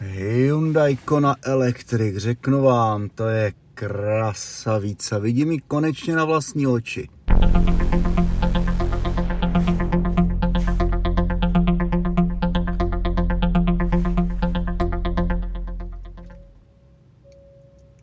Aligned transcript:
Hyundai 0.00 0.96
Kona 0.96 1.36
Electric, 1.42 2.16
řeknu 2.16 2.62
vám, 2.62 3.08
to 3.08 3.26
je 3.26 3.52
krasavica. 3.74 5.18
Vidím 5.18 5.52
ji 5.52 5.60
konečně 5.68 6.16
na 6.16 6.24
vlastní 6.24 6.66
oči. 6.66 7.08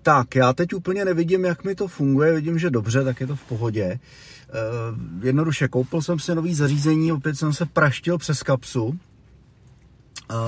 Tak, 0.02 0.36
já 0.36 0.54
teď 0.54 0.74
úplně 0.74 1.06
nevidím, 1.06 1.46
jak 1.46 1.64
mi 1.64 1.76
to 1.76 1.88
funguje, 1.88 2.34
vidím, 2.34 2.60
že 2.60 2.70
dobře, 2.70 3.04
tak 3.04 3.22
je 3.22 3.28
to 3.28 3.36
v 3.36 3.44
pohodě. 3.44 4.00
Uh, 4.50 5.26
jednoduše, 5.26 5.68
koupil 5.68 6.02
jsem 6.02 6.20
si 6.20 6.36
nový 6.36 6.56
zařízení, 6.56 7.12
opět 7.12 7.36
jsem 7.36 7.54
se 7.54 7.66
praštil 7.66 8.18
přes 8.18 8.44
kapsu. 8.44 9.00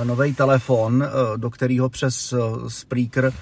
Nový 0.04 0.34
telefon, 0.34 0.96
uh, 0.96 1.38
do 1.38 1.50
kterého 1.50 1.90
přes 1.90 2.34
uh, 2.34 2.68
Spreaker 2.68 3.34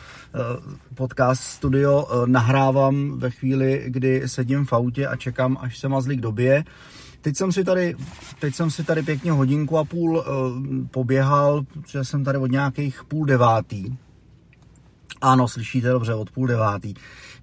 podcast 0.95 1.43
studio 1.43 2.07
nahrávám 2.25 3.19
ve 3.19 3.31
chvíli, 3.31 3.83
kdy 3.87 4.29
sedím 4.29 4.65
v 4.65 4.73
autě 4.73 5.07
a 5.07 5.15
čekám, 5.15 5.57
až 5.61 5.79
se 5.79 5.87
mazlík 5.87 6.21
dobije. 6.21 6.63
Teď 7.21 7.37
jsem 7.37 7.51
si 7.51 7.63
tady, 7.63 7.95
teď 8.39 8.55
jsem 8.55 8.71
si 8.71 8.83
tady 8.83 9.03
pěkně 9.03 9.31
hodinku 9.31 9.77
a 9.77 9.83
půl 9.83 10.25
poběhal, 10.91 11.63
protože 11.63 12.03
jsem 12.03 12.23
tady 12.23 12.37
od 12.37 12.51
nějakých 12.51 13.03
půl 13.03 13.25
devátý 13.25 13.97
ano, 15.21 15.47
slyšíte 15.47 15.89
dobře, 15.89 16.13
od 16.13 16.31
půl 16.31 16.47
devátý, 16.47 16.93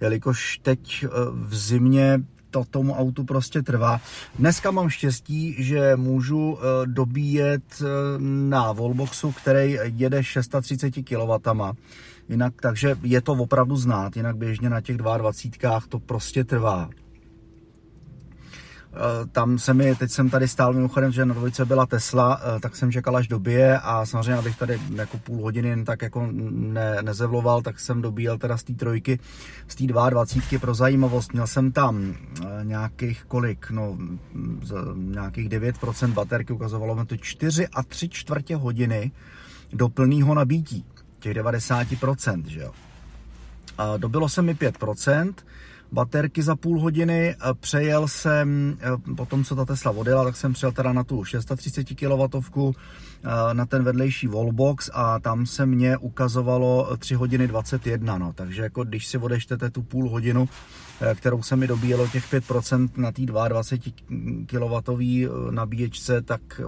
jelikož 0.00 0.58
teď 0.62 1.04
eh, 1.04 1.08
v 1.32 1.56
zimě 1.56 2.20
to 2.52 2.64
tomu 2.70 2.94
autu 2.94 3.24
prostě 3.24 3.62
trvá. 3.62 4.00
Dneska 4.38 4.70
mám 4.70 4.88
štěstí, 4.88 5.56
že 5.58 5.96
můžu 5.96 6.58
eh, 6.58 6.86
dobíjet 6.86 7.62
eh, 7.80 7.86
na 8.18 8.72
Volboxu, 8.72 9.32
který 9.32 9.78
jede 9.84 10.24
630 10.24 10.90
kW. 10.90 11.50
Jinak, 12.28 12.54
takže 12.62 12.96
je 13.02 13.20
to 13.20 13.32
opravdu 13.32 13.76
znát, 13.76 14.16
jinak 14.16 14.36
běžně 14.36 14.70
na 14.70 14.80
těch 14.80 14.96
22 14.96 15.80
to 15.88 15.98
prostě 15.98 16.44
trvá. 16.44 16.90
Eh, 18.94 19.26
tam 19.32 19.58
se 19.58 19.74
mi, 19.74 19.94
teď 19.94 20.10
jsem 20.10 20.30
tady 20.30 20.48
stál 20.48 20.72
mimochodem, 20.72 21.12
že 21.12 21.24
na 21.24 21.34
dvojice 21.34 21.64
byla 21.64 21.86
Tesla, 21.86 22.40
eh, 22.56 22.60
tak 22.60 22.76
jsem 22.76 22.92
čekal 22.92 23.16
až 23.16 23.28
dobije 23.28 23.78
a 23.78 24.06
samozřejmě, 24.06 24.34
abych 24.34 24.56
tady 24.56 24.80
jako 24.94 25.18
půl 25.18 25.42
hodiny 25.42 25.68
jen 25.68 25.84
tak 25.84 26.02
jako 26.02 26.28
ne, 26.32 27.02
nezevloval, 27.02 27.62
tak 27.62 27.80
jsem 27.80 28.02
dobíjel 28.02 28.38
teda 28.38 28.56
z 28.56 28.62
té 28.62 28.74
trojky, 28.74 29.18
z 29.68 29.74
té 29.74 29.86
22 29.86 30.58
pro 30.58 30.74
zajímavost. 30.74 31.32
Měl 31.32 31.46
jsem 31.46 31.72
tam 31.72 32.14
eh, 32.14 32.44
nějakých 32.62 33.24
kolik, 33.28 33.70
no 33.70 33.98
nějakých 34.94 35.48
9% 35.48 36.12
baterky, 36.12 36.52
ukazovalo 36.52 36.94
mi 36.94 37.06
to 37.06 37.16
4 37.16 37.68
a 37.68 37.82
3 37.82 38.08
čtvrtě 38.08 38.56
hodiny 38.56 39.10
do 39.72 39.88
plného 39.88 40.34
nabítí, 40.34 40.84
těch 41.18 41.36
90%, 41.36 42.44
že 42.46 42.60
jo. 42.60 42.72
A 43.78 43.96
dobilo 43.96 44.28
se 44.28 44.42
mi 44.42 44.54
5%, 44.54 45.34
baterky 45.92 46.42
za 46.42 46.56
půl 46.56 46.80
hodiny. 46.80 47.36
Přejel 47.60 48.08
jsem, 48.08 48.78
eh, 48.80 49.14
po 49.16 49.26
tom, 49.26 49.44
co 49.44 49.56
ta 49.56 49.64
Tesla 49.64 49.90
odjela, 49.90 50.24
tak 50.24 50.36
jsem 50.36 50.52
přijel 50.52 50.72
teda 50.72 50.92
na 50.92 51.04
tu 51.04 51.24
630 51.24 51.94
kW 51.94 52.72
eh, 53.24 53.54
na 53.54 53.66
ten 53.66 53.82
vedlejší 53.82 54.26
wallbox 54.26 54.90
a 54.92 55.18
tam 55.18 55.46
se 55.46 55.66
mě 55.66 55.96
ukazovalo 55.96 56.96
3 56.98 57.14
hodiny 57.14 57.48
21, 57.48 58.18
no. 58.18 58.32
takže 58.32 58.62
jako 58.62 58.84
když 58.84 59.06
si 59.06 59.18
odeštete 59.18 59.70
tu 59.70 59.82
půl 59.82 60.08
hodinu, 60.08 60.48
eh, 61.00 61.14
kterou 61.14 61.42
se 61.42 61.56
mi 61.56 61.66
dobíjelo 61.66 62.08
těch 62.08 62.30
5% 62.30 62.96
na 62.96 63.12
té 63.12 63.22
22 63.22 63.92
kW 64.46 65.28
nabíječce, 65.50 66.22
tak 66.22 66.60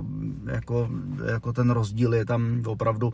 jako, 0.46 0.88
jako 1.32 1.52
ten 1.52 1.70
rozdíl 1.70 2.14
je 2.14 2.24
tam 2.24 2.62
opravdu 2.66 3.12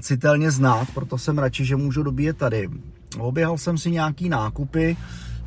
citelně 0.00 0.50
znát, 0.50 0.88
proto 0.94 1.18
jsem 1.18 1.38
radši, 1.38 1.64
že 1.64 1.76
můžu 1.76 2.02
dobíjet 2.02 2.36
tady. 2.36 2.68
Oběhal 3.18 3.58
jsem 3.58 3.78
si 3.78 3.90
nějaký 3.90 4.28
nákupy, 4.28 4.96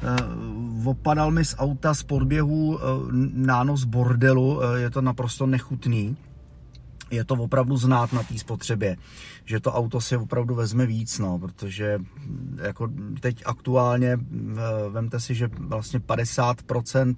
Eh, 0.06 0.88
opadal 0.90 1.32
mi 1.32 1.46
z 1.46 1.56
auta 1.58 1.94
z 1.94 2.04
podběhu 2.04 2.80
eh, 2.80 2.84
nános 3.34 3.84
bordelu, 3.84 4.62
eh, 4.64 4.80
je 4.80 4.90
to 4.90 5.02
naprosto 5.02 5.46
nechutný. 5.46 6.18
Je 7.12 7.26
to 7.26 7.36
opravdu 7.36 7.78
znát 7.78 8.14
na 8.14 8.24
té 8.24 8.38
spotřebě, 8.38 8.98
že 9.46 9.60
to 9.60 9.74
auto 9.74 10.02
si 10.02 10.18
opravdu 10.18 10.56
vezme 10.56 10.86
víc, 10.86 11.20
no, 11.20 11.40
protože 11.40 11.98
hm, 11.98 12.58
jako 12.62 12.90
teď 13.20 13.44
aktuálně 13.46 14.18
vemte 14.90 15.20
si, 15.20 15.36
že 15.36 15.50
vlastně 15.60 16.00
50% 16.00 17.16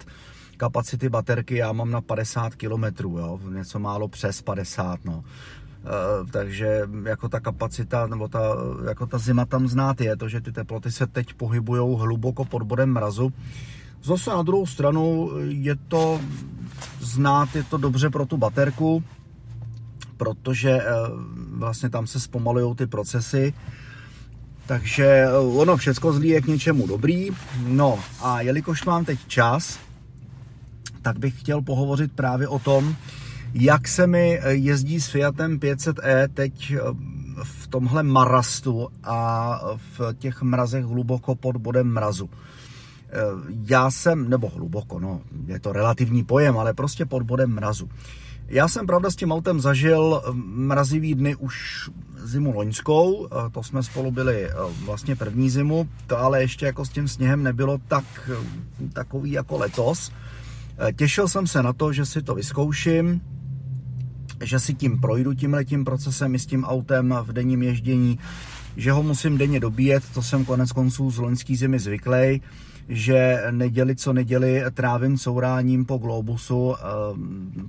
kapacity 0.56 1.08
baterky 1.08 1.56
já 1.56 1.72
mám 1.72 1.90
na 1.90 2.00
50 2.00 2.54
km, 2.54 2.84
jo, 3.04 3.40
něco 3.50 3.78
málo 3.78 4.08
přes 4.08 4.42
50, 4.42 5.04
no. 5.04 5.24
Eh, 5.84 6.26
takže 6.30 6.88
jako 7.04 7.28
ta 7.28 7.40
kapacita, 7.40 8.06
nebo 8.06 8.28
ta, 8.28 8.40
jako 8.88 9.06
ta 9.06 9.18
zima 9.18 9.44
tam 9.44 9.68
znát 9.68 10.00
je, 10.00 10.16
to, 10.16 10.28
že 10.28 10.40
ty 10.40 10.52
teploty 10.52 10.92
se 10.92 11.06
teď 11.06 11.34
pohybují 11.34 11.98
hluboko 11.98 12.44
pod 12.44 12.62
bodem 12.62 12.92
mrazu. 12.92 13.32
Zase 14.02 14.30
na 14.30 14.42
druhou 14.42 14.66
stranu 14.66 15.30
je 15.48 15.76
to 15.88 16.20
znát, 17.00 17.56
je 17.56 17.62
to 17.62 17.76
dobře 17.76 18.10
pro 18.10 18.26
tu 18.26 18.36
baterku, 18.36 19.04
protože 20.16 20.70
eh, 20.70 20.84
vlastně 21.50 21.90
tam 21.90 22.06
se 22.06 22.20
zpomalují 22.20 22.74
ty 22.74 22.86
procesy, 22.86 23.54
takže 24.66 25.06
eh, 25.06 25.32
ono 25.38 25.76
všecko 25.76 26.12
zlý 26.12 26.28
je 26.28 26.40
k 26.40 26.46
něčemu 26.46 26.86
dobrý. 26.86 27.30
No 27.66 27.98
a 28.22 28.40
jelikož 28.40 28.84
mám 28.84 29.04
teď 29.04 29.18
čas, 29.26 29.78
tak 31.02 31.18
bych 31.18 31.40
chtěl 31.40 31.62
pohovořit 31.62 32.12
právě 32.12 32.48
o 32.48 32.58
tom, 32.58 32.96
jak 33.54 33.88
se 33.88 34.06
mi 34.06 34.38
eh, 34.38 34.52
jezdí 34.52 35.00
s 35.00 35.08
Fiatem 35.08 35.58
500e 35.58 36.28
teď 36.34 36.72
eh, 36.76 36.80
v 37.42 37.66
tomhle 37.66 38.02
marastu 38.02 38.88
a 39.04 39.60
v 39.76 40.14
těch 40.18 40.42
mrazech 40.42 40.84
hluboko 40.84 41.34
pod 41.34 41.56
bodem 41.56 41.92
mrazu. 41.92 42.30
Eh, 42.30 43.12
já 43.68 43.90
jsem, 43.90 44.30
nebo 44.30 44.48
hluboko, 44.48 44.98
no, 45.00 45.20
je 45.46 45.60
to 45.60 45.72
relativní 45.72 46.24
pojem, 46.24 46.58
ale 46.58 46.74
prostě 46.74 47.06
pod 47.06 47.22
bodem 47.22 47.50
mrazu. 47.50 47.88
Já 48.48 48.68
jsem 48.68 48.86
pravda 48.86 49.10
s 49.10 49.16
tím 49.16 49.32
autem 49.32 49.60
zažil 49.60 50.22
mrazivý 50.34 51.14
dny 51.14 51.36
už 51.36 51.90
zimu 52.24 52.52
loňskou, 52.52 53.28
to 53.52 53.62
jsme 53.62 53.82
spolu 53.82 54.10
byli 54.10 54.50
vlastně 54.84 55.16
první 55.16 55.50
zimu, 55.50 55.88
to 56.06 56.18
ale 56.18 56.42
ještě 56.42 56.66
jako 56.66 56.84
s 56.84 56.88
tím 56.88 57.08
sněhem 57.08 57.42
nebylo 57.42 57.78
tak 57.88 58.30
takový 58.92 59.32
jako 59.32 59.58
letos. 59.58 60.12
Těšil 60.96 61.28
jsem 61.28 61.46
se 61.46 61.62
na 61.62 61.72
to, 61.72 61.92
že 61.92 62.06
si 62.06 62.22
to 62.22 62.34
vyzkouším, 62.34 63.20
že 64.44 64.60
si 64.60 64.74
tím 64.74 65.00
projdu 65.00 65.34
tím 65.34 65.54
letím 65.54 65.84
procesem 65.84 66.34
i 66.34 66.38
s 66.38 66.46
tím 66.46 66.64
autem 66.64 67.14
v 67.22 67.32
denním 67.32 67.62
ježdění, 67.62 68.18
že 68.76 68.92
ho 68.92 69.02
musím 69.02 69.38
denně 69.38 69.60
dobíjet, 69.60 70.04
to 70.14 70.22
jsem 70.22 70.44
konec 70.44 70.72
konců 70.72 71.10
z 71.10 71.18
loňský 71.18 71.56
zimy 71.56 71.78
zvyklý, 71.78 72.40
že 72.88 73.42
neděli 73.50 73.96
co 73.96 74.12
neděli 74.12 74.64
trávím 74.74 75.18
souráním 75.18 75.84
po 75.84 75.98
Globusu 75.98 76.74
e, 76.74 76.78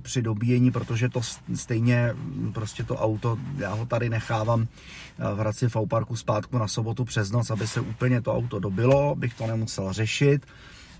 při 0.02 0.22
dobíjení, 0.22 0.70
protože 0.70 1.08
to 1.08 1.20
stejně 1.54 2.14
prostě 2.52 2.84
to 2.84 2.96
auto, 2.96 3.38
já 3.56 3.74
ho 3.74 3.86
tady 3.86 4.10
nechávám 4.10 4.66
eh, 4.66 5.34
v 5.34 5.38
Hradci 5.38 5.68
v 5.68 5.76
parku 5.88 6.16
zpátku 6.16 6.58
na 6.58 6.68
sobotu 6.68 7.04
přes 7.04 7.30
noc, 7.30 7.50
aby 7.50 7.66
se 7.66 7.80
úplně 7.80 8.20
to 8.20 8.34
auto 8.34 8.58
dobilo, 8.58 9.14
bych 9.14 9.34
to 9.34 9.46
nemusel 9.46 9.92
řešit 9.92 10.46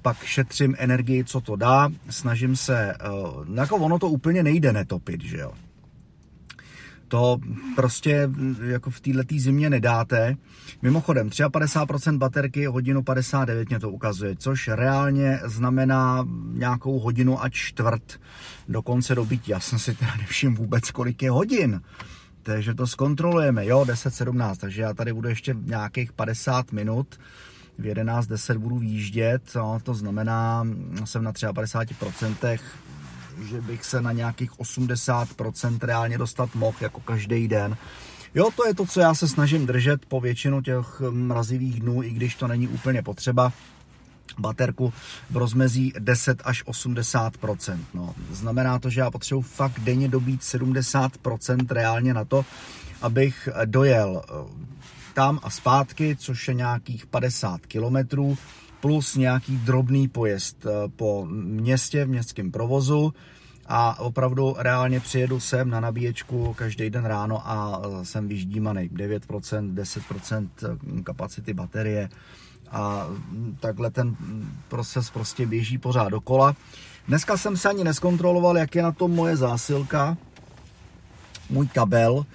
pak 0.02 0.24
šetřím 0.24 0.74
energii, 0.78 1.24
co 1.24 1.40
to 1.40 1.56
dá, 1.56 1.88
snažím 2.10 2.56
se, 2.56 2.94
uh, 3.12 3.56
jako 3.56 3.76
ono 3.76 3.98
to 3.98 4.08
úplně 4.08 4.42
nejde 4.42 4.72
netopit, 4.72 5.22
že 5.22 5.38
jo. 5.38 5.52
To 7.08 7.38
prostě 7.76 8.30
jako 8.62 8.90
v 8.90 9.00
této 9.00 9.34
zimě 9.38 9.70
nedáte. 9.70 10.36
Mimochodem, 10.82 11.28
53% 11.28 12.18
baterky, 12.18 12.66
hodinu 12.66 13.02
59 13.02 13.68
mě 13.68 13.80
to 13.80 13.90
ukazuje, 13.90 14.36
což 14.36 14.68
reálně 14.68 15.40
znamená 15.44 16.28
nějakou 16.52 16.98
hodinu 16.98 17.42
a 17.42 17.48
čtvrt 17.48 18.20
do 18.68 18.82
konce 18.82 19.14
dobytí. 19.14 19.50
Já 19.50 19.60
jsem 19.60 19.78
si 19.78 19.94
teda 19.94 20.14
nevšiml 20.18 20.56
vůbec, 20.56 20.90
kolik 20.90 21.22
je 21.22 21.30
hodin. 21.30 21.80
Takže 22.42 22.74
to 22.74 22.86
zkontrolujeme, 22.86 23.66
jo, 23.66 23.84
10-17, 23.84 24.56
takže 24.56 24.82
já 24.82 24.94
tady 24.94 25.12
budu 25.12 25.28
ještě 25.28 25.56
nějakých 25.64 26.12
50 26.12 26.72
minut 26.72 27.18
v 27.80 27.82
11.10 27.82 28.58
budu 28.58 28.78
výjíždět, 28.78 29.56
to 29.82 29.94
znamená, 29.94 30.66
jsem 31.04 31.24
na 31.24 31.32
53%, 31.32 32.58
že 33.48 33.60
bych 33.60 33.84
se 33.84 34.00
na 34.00 34.12
nějakých 34.12 34.52
80% 34.52 35.78
reálně 35.82 36.18
dostat 36.18 36.54
mohl 36.54 36.76
jako 36.80 37.00
každý 37.00 37.48
den. 37.48 37.76
Jo, 38.34 38.50
to 38.56 38.66
je 38.66 38.74
to, 38.74 38.86
co 38.86 39.00
já 39.00 39.14
se 39.14 39.28
snažím 39.28 39.66
držet 39.66 40.06
po 40.06 40.20
většinu 40.20 40.62
těch 40.62 41.02
mrazivých 41.10 41.80
dnů, 41.80 42.02
i 42.02 42.10
když 42.10 42.34
to 42.34 42.48
není 42.48 42.68
úplně 42.68 43.02
potřeba 43.02 43.52
baterku 44.38 44.92
v 45.30 45.36
rozmezí 45.36 45.92
10 45.98 46.42
až 46.44 46.64
80% 46.64 47.78
no, 47.94 48.14
Znamená 48.30 48.78
to, 48.78 48.90
že 48.90 49.00
já 49.00 49.10
potřebuji 49.10 49.42
fakt 49.42 49.80
denně 49.80 50.08
dobít 50.08 50.40
70% 50.40 51.66
reálně 51.70 52.14
na 52.14 52.24
to, 52.24 52.44
abych 53.02 53.48
dojel 53.64 54.22
tam 55.14 55.40
a 55.42 55.50
zpátky, 55.50 56.16
což 56.16 56.48
je 56.48 56.54
nějakých 56.54 57.06
50 57.06 57.66
kilometrů, 57.66 58.38
plus 58.80 59.16
nějaký 59.16 59.56
drobný 59.56 60.08
pojezd 60.08 60.66
eh, 60.66 60.88
po 60.96 61.26
městě, 61.30 62.04
v 62.04 62.08
městském 62.08 62.50
provozu 62.50 63.12
a 63.66 64.00
opravdu 64.00 64.54
reálně 64.58 65.00
přijedu 65.00 65.40
sem 65.40 65.70
na 65.70 65.80
nabíječku 65.80 66.54
každý 66.58 66.90
den 66.90 67.04
ráno 67.04 67.48
a 67.50 67.82
jsem 68.02 68.28
vyždímaný. 68.28 68.88
9%, 68.88 69.74
10% 69.74 70.48
kapacity 71.02 71.54
baterie 71.54 72.08
a 72.70 73.06
takhle 73.60 73.90
ten 73.90 74.16
proces 74.68 75.10
prostě 75.10 75.46
běží 75.46 75.78
pořád 75.78 76.08
dokola. 76.08 76.56
Dneska 77.08 77.36
jsem 77.36 77.56
se 77.56 77.68
ani 77.68 77.84
neskontroloval, 77.84 78.58
jak 78.58 78.74
je 78.74 78.82
na 78.82 78.92
tom 78.92 79.10
moje 79.10 79.36
zásilka, 79.36 80.16
můj 81.50 81.68
kabel, 81.68 82.26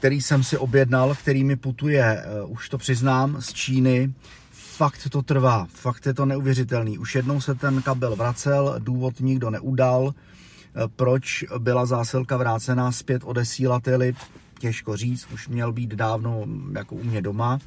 který 0.00 0.20
jsem 0.20 0.44
si 0.44 0.58
objednal, 0.58 1.14
který 1.14 1.44
mi 1.44 1.56
putuje, 1.56 2.04
eh, 2.04 2.42
už 2.44 2.68
to 2.68 2.78
přiznám, 2.78 3.36
z 3.40 3.52
Číny. 3.52 4.12
Fakt 4.50 5.08
to 5.10 5.22
trvá, 5.22 5.66
fakt 5.70 6.06
je 6.06 6.14
to 6.14 6.26
neuvěřitelný. 6.26 6.98
Už 6.98 7.14
jednou 7.14 7.40
se 7.40 7.54
ten 7.54 7.82
kabel 7.82 8.16
vracel, 8.16 8.74
důvod 8.78 9.20
nikdo 9.20 9.50
neudal, 9.50 10.14
eh, 10.14 10.88
proč 10.96 11.44
byla 11.58 11.86
zásilka 11.86 12.36
vrácená 12.36 12.92
zpět 12.92 13.22
odesílateli, 13.24 14.14
těžko 14.58 14.96
říct, 14.96 15.28
už 15.34 15.48
měl 15.48 15.72
být 15.72 15.90
dávno 15.90 16.44
jako 16.72 16.94
u 16.94 17.04
mě 17.04 17.22
doma. 17.22 17.58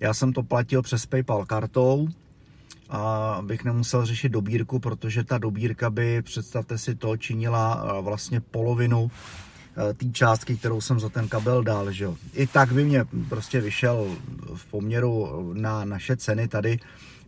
Já 0.00 0.14
jsem 0.14 0.32
to 0.32 0.42
platil 0.42 0.82
přes 0.82 1.06
PayPal 1.06 1.46
kartou, 1.46 2.08
a 2.90 3.38
bych 3.42 3.64
nemusel 3.64 4.06
řešit 4.06 4.28
dobírku, 4.28 4.78
protože 4.78 5.24
ta 5.24 5.38
dobírka 5.38 5.90
by, 5.90 6.22
představte 6.22 6.78
si 6.78 6.94
to, 6.94 7.16
činila 7.16 7.84
eh, 7.84 8.02
vlastně 8.02 8.40
polovinu 8.40 9.10
té 9.94 10.06
částky, 10.12 10.56
kterou 10.56 10.80
jsem 10.80 11.00
za 11.00 11.08
ten 11.08 11.28
kabel 11.28 11.62
dal. 11.62 11.92
Že 11.92 12.04
jo. 12.04 12.16
I 12.32 12.46
tak 12.46 12.72
by 12.72 12.84
mě 12.84 13.04
prostě 13.28 13.60
vyšel 13.60 14.16
v 14.54 14.66
poměru 14.66 15.50
na 15.56 15.84
naše 15.84 16.16
ceny 16.16 16.48
tady 16.48 16.78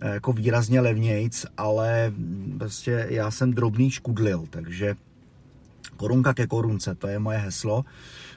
eh, 0.00 0.14
jako 0.14 0.32
výrazně 0.32 0.81
levnějc, 0.81 1.46
ale 1.56 2.12
prostě 2.58 3.06
já 3.11 3.31
jsem 3.31 3.52
drobný 3.52 3.91
škudlil, 3.91 4.44
takže 4.50 4.96
korunka 5.96 6.35
ke 6.35 6.46
korunce, 6.46 6.94
to 6.94 7.06
je 7.06 7.19
moje 7.19 7.38
heslo. 7.38 7.85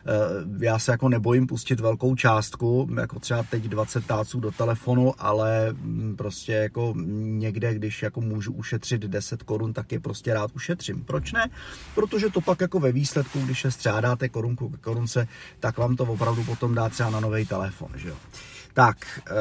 Eh, 0.08 0.66
já 0.66 0.80
se 0.80 0.92
jako 0.92 1.10
nebojím 1.10 1.48
pustit 1.48 1.80
velkou 1.80 2.16
částku, 2.16 2.90
jako 3.00 3.20
třeba 3.20 3.44
teď 3.44 3.64
20 3.64 4.06
táců 4.06 4.40
do 4.40 4.52
telefonu, 4.52 5.14
ale 5.18 5.74
mm, 5.74 6.16
prostě 6.18 6.52
jako 6.52 6.94
někde, 7.16 7.74
když 7.74 8.04
jako 8.04 8.22
můžu 8.22 8.54
ušetřit 8.54 9.02
10 9.02 9.44
korun, 9.44 9.74
tak 9.74 9.92
je 9.92 10.00
prostě 10.00 10.34
rád 10.34 10.52
ušetřím. 10.56 11.04
Proč 11.04 11.34
ne? 11.34 11.50
Protože 11.96 12.30
to 12.30 12.42
pak 12.42 12.62
jako 12.62 12.80
ve 12.80 12.92
výsledku, 12.92 13.40
když 13.40 13.62
se 13.62 13.72
střádáte 13.72 14.30
korunku 14.30 14.70
ke 14.70 14.78
korunce, 14.78 15.28
tak 15.60 15.78
vám 15.78 15.96
to 15.96 16.04
opravdu 16.04 16.44
potom 16.44 16.76
dá 16.76 16.90
třeba 16.90 17.10
na 17.10 17.20
nový 17.20 17.46
telefon, 17.46 17.90
že 17.96 18.10
jo. 18.10 18.16
Tak, 18.74 18.98
eh, 19.30 19.34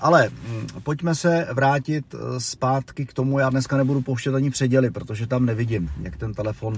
ale 0.00 0.28
mm, 0.28 0.66
pojďme 0.82 1.14
se 1.14 1.48
vrátit 1.52 2.14
eh, 2.14 2.40
zpátky 2.40 3.06
k 3.06 3.12
tomu, 3.12 3.38
já 3.38 3.50
dneska 3.50 3.76
nebudu 3.76 4.02
pouštět 4.02 4.34
ani 4.34 4.50
předěly, 4.50 4.90
protože 4.90 5.26
tam 5.26 5.46
nevidím, 5.46 5.90
jak 6.02 6.16
ten 6.16 6.34
telefon 6.34 6.74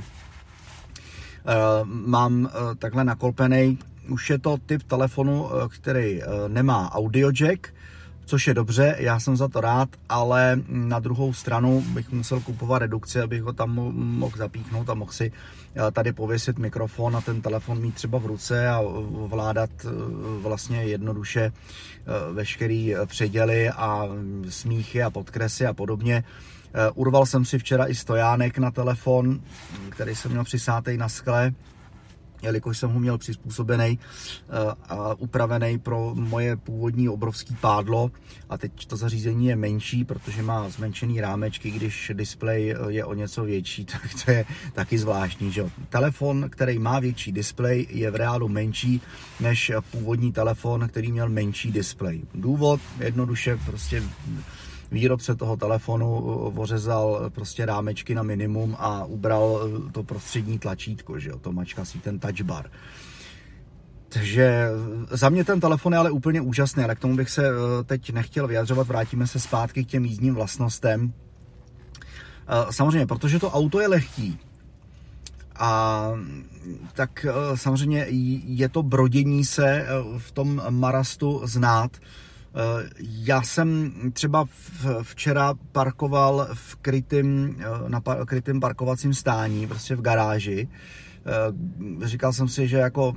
mám 1.85 2.49
eh, 2.49 2.75
takhle 2.75 3.05
nakolpený. 3.05 3.79
Už 4.09 4.31
je 4.31 4.39
to 4.39 4.57
typ 4.67 4.83
telefonu, 4.83 5.49
eh, 5.51 5.69
který 5.69 6.21
nemá 6.49 6.95
audio 6.95 7.31
jack, 7.31 7.75
což 8.25 8.47
je 8.47 8.55
dobře, 8.55 8.97
já 8.99 9.21
jsem 9.21 9.37
za 9.37 9.49
to 9.49 9.61
rád, 9.61 9.89
ale 10.09 10.61
na 10.69 10.99
druhou 10.99 11.33
stranu 11.33 11.81
bych 11.81 12.13
musel 12.13 12.41
kupovat 12.41 12.83
redukci, 12.83 13.21
abych 13.21 13.43
ho 13.43 13.53
tam 13.53 13.71
mohl 13.95 14.37
zapíchnout 14.37 14.91
a 14.91 14.95
mohl 14.95 15.13
si 15.13 15.33
tady 15.93 16.13
pověsit 16.13 16.59
mikrofon 16.59 17.17
a 17.17 17.21
ten 17.21 17.43
telefon 17.43 17.81
mít 17.81 17.95
třeba 17.95 18.19
v 18.19 18.27
ruce 18.27 18.69
a 18.69 18.83
vládat 19.27 19.71
vlastně 20.41 20.83
jednoduše 20.83 21.53
veškerý 22.33 22.95
předěly 23.07 23.71
a 23.71 24.09
smíchy 24.49 25.03
a 25.03 25.11
podkresy 25.11 25.67
a 25.67 25.73
podobně. 25.73 26.25
Eh, 26.79 26.91
urval 26.95 27.27
jsem 27.27 27.45
si 27.45 27.59
včera 27.59 27.87
i 27.87 27.95
stojánek 27.95 28.59
na 28.59 28.71
telefon, 28.71 29.41
který 29.89 30.15
jsem 30.15 30.31
měl 30.31 30.45
přisátej 30.45 30.99
na 30.99 31.09
skle, 31.09 31.53
jelikož 32.43 32.79
jsem 32.79 32.91
ho 32.91 33.01
měl 33.01 33.19
přizpůsobený 33.19 33.99
eh, 33.99 34.75
a 34.89 35.15
upravený 35.15 35.79
pro 35.79 36.15
moje 36.15 36.57
původní 36.57 37.09
obrovský 37.09 37.57
pádlo 37.61 38.11
a 38.49 38.59
teď 38.59 38.87
to 38.87 38.97
zařízení 38.97 39.47
je 39.47 39.57
menší, 39.57 40.05
protože 40.05 40.43
má 40.43 40.69
zmenšený 40.69 41.21
rámečky, 41.21 41.71
když 41.71 42.13
displej 42.15 42.71
eh, 42.71 42.93
je 42.93 43.05
o 43.05 43.15
něco 43.15 43.45
větší, 43.45 43.85
tak 43.93 44.03
to 44.25 44.31
je 44.31 44.45
taky 44.73 44.99
zvláštní. 44.99 45.53
Že? 45.53 45.71
Telefon, 45.89 46.51
který 46.51 46.79
má 46.79 47.01
větší 47.01 47.33
displej, 47.33 47.87
je 47.91 48.11
v 48.11 48.17
reálu 48.17 48.49
menší 48.49 49.01
než 49.41 49.73
původní 49.91 50.33
telefon, 50.33 50.89
který 50.89 51.13
měl 51.13 51.29
menší 51.29 51.73
displej. 51.73 52.23
Důvod 52.35 52.81
jednoduše 53.01 53.59
prostě 53.67 54.03
výrobce 54.91 55.35
toho 55.35 55.57
telefonu 55.57 56.19
uh, 56.19 56.61
ořezal 56.61 57.31
prostě 57.31 57.67
rámečky 57.67 58.15
na 58.15 58.23
minimum 58.23 58.77
a 58.79 59.05
ubral 59.05 59.45
uh, 59.45 59.91
to 59.91 60.03
prostřední 60.03 60.59
tlačítko, 60.59 61.19
že 61.19 61.29
jo, 61.29 61.39
to 61.39 61.53
si 61.83 61.99
ten 61.99 62.19
touch 62.19 62.41
bar. 62.41 62.71
Takže 64.09 64.69
uh, 64.71 65.07
za 65.11 65.29
mě 65.29 65.45
ten 65.45 65.61
telefon 65.61 65.93
je 65.93 65.99
ale 65.99 66.11
úplně 66.11 66.41
úžasný, 66.41 66.85
ale 66.85 66.95
k 66.95 67.01
tomu 67.01 67.17
bych 67.17 67.31
se 67.31 67.51
teď 67.85 68.13
nechtěl 68.13 68.47
vyjadřovat, 68.47 68.87
vrátíme 68.87 69.27
se 69.27 69.41
zpátky 69.41 69.85
k 69.85 69.89
těm 69.89 70.05
jízdním 70.05 70.35
vlastnostem. 70.35 71.13
Samozřejmě, 72.71 73.07
protože 73.07 73.39
to 73.39 73.51
auto 73.51 73.81
je 73.81 73.89
lehký, 73.89 74.39
a 75.59 76.11
tak 76.93 77.27
samozřejmě 77.55 78.07
je 78.47 78.69
to 78.69 78.83
brodění 78.83 79.45
se 79.45 79.87
v 80.19 80.33
tom 80.33 80.63
marastu 80.71 81.41
znát. 81.45 81.97
Eh, 82.57 82.89
já 83.01 83.43
jsem 83.43 83.93
třeba 84.13 84.45
včera 85.03 85.55
parkoval 85.73 86.49
v 86.53 86.77
krytým, 86.77 87.57
eh, 87.59 87.89
na 87.89 88.01
krytým 88.25 88.61
parkovacím 88.61 89.15
stání, 89.15 89.67
prostě 89.67 89.97
v 89.97 90.01
garáži. 90.01 90.69
Eh, 91.27 92.07
říkal 92.07 92.33
jsem 92.33 92.49
si, 92.49 92.69
že 92.69 92.77
jako 92.77 93.15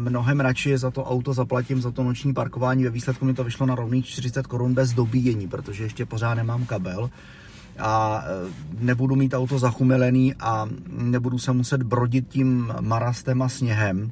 mnohem 0.00 0.40
radši 0.40 0.78
za 0.78 0.90
to 0.90 1.04
auto 1.04 1.32
zaplatím, 1.32 1.80
za 1.80 1.90
to 1.90 2.04
noční 2.04 2.34
parkování. 2.34 2.84
Ve 2.84 2.90
výsledku 2.90 3.24
mi 3.24 3.34
to 3.34 3.44
vyšlo 3.44 3.66
na 3.66 3.74
rovných 3.74 4.06
40 4.06 4.46
korun 4.46 4.74
bez 4.74 4.92
dobíjení, 4.92 5.48
protože 5.48 5.84
ještě 5.84 6.06
pořád 6.06 6.34
nemám 6.34 6.66
kabel 6.66 7.10
a 7.78 8.24
nebudu 8.78 9.16
mít 9.16 9.34
auto 9.34 9.58
zachumelený 9.58 10.34
a 10.34 10.68
nebudu 10.88 11.38
se 11.38 11.52
muset 11.52 11.82
brodit 11.82 12.28
tím 12.28 12.74
marastem 12.80 13.42
a 13.42 13.48
sněhem 13.48 14.10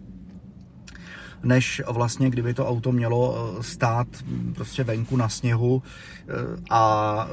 než 1.42 1.82
vlastně 1.88 2.30
kdyby 2.30 2.54
to 2.54 2.68
auto 2.68 2.92
mělo 2.92 3.36
eh, 3.58 3.62
stát 3.62 4.06
prostě 4.54 4.84
venku 4.84 5.16
na 5.16 5.28
sněhu 5.28 5.82
eh, 5.82 6.32
a 6.70 7.28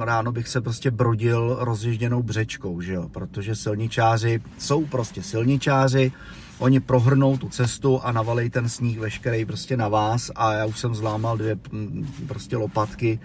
eh, 0.00 0.04
ráno 0.04 0.32
bych 0.32 0.48
se 0.48 0.60
prostě 0.60 0.90
brodil 0.90 1.56
rozježděnou 1.60 2.22
břečkou, 2.22 2.80
že 2.80 2.92
jo, 2.92 3.08
protože 3.08 3.54
silničáři 3.54 4.40
jsou 4.58 4.86
prostě 4.86 5.22
silničáři, 5.22 6.12
oni 6.58 6.80
prohrnou 6.80 7.36
tu 7.36 7.48
cestu 7.48 8.00
a 8.00 8.12
navalej 8.12 8.50
ten 8.50 8.68
sníh 8.68 8.98
veškerý 8.98 9.44
prostě 9.44 9.76
na 9.76 9.88
vás 9.88 10.30
a 10.34 10.52
já 10.52 10.66
už 10.66 10.78
jsem 10.78 10.94
zlámal 10.94 11.36
dvě 11.36 11.58
mm, 11.72 12.08
prostě 12.28 12.56
lopatky 12.56 13.20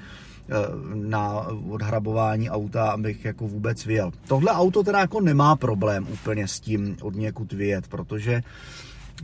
na 0.93 1.47
odhrabování 1.69 2.49
auta, 2.49 2.91
abych 2.91 3.25
jako 3.25 3.47
vůbec 3.47 3.85
vyjel. 3.85 4.11
Tohle 4.27 4.51
auto 4.51 4.83
teda 4.83 4.99
jako 4.99 5.21
nemá 5.21 5.55
problém 5.55 6.07
úplně 6.13 6.47
s 6.47 6.59
tím 6.59 6.97
od 7.01 7.15
někud 7.15 7.53
vyjet, 7.53 7.87
protože 7.87 8.41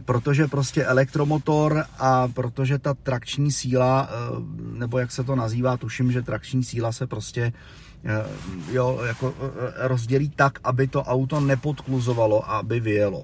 protože 0.05 0.47
prostě 0.47 0.85
elektromotor 0.85 1.85
a 1.99 2.27
protože 2.27 2.79
ta 2.79 2.93
trakční 2.93 3.51
síla, 3.51 4.09
eh, 4.09 4.15
nebo 4.77 4.97
jak 4.99 5.11
se 5.11 5.23
to 5.23 5.35
nazývá, 5.35 5.77
tuším, 5.77 6.11
že 6.11 6.21
trakční 6.21 6.63
síla 6.63 6.91
se 6.91 7.07
prostě 7.07 7.53
eh, 8.05 8.25
jo, 8.71 8.99
jako 9.07 9.33
eh, 9.39 9.87
rozdělí 9.87 10.29
tak, 10.29 10.59
aby 10.63 10.87
to 10.87 11.03
auto 11.03 11.39
nepodkluzovalo 11.39 12.49
a 12.51 12.57
aby 12.57 12.79
vyjelo. 12.79 13.23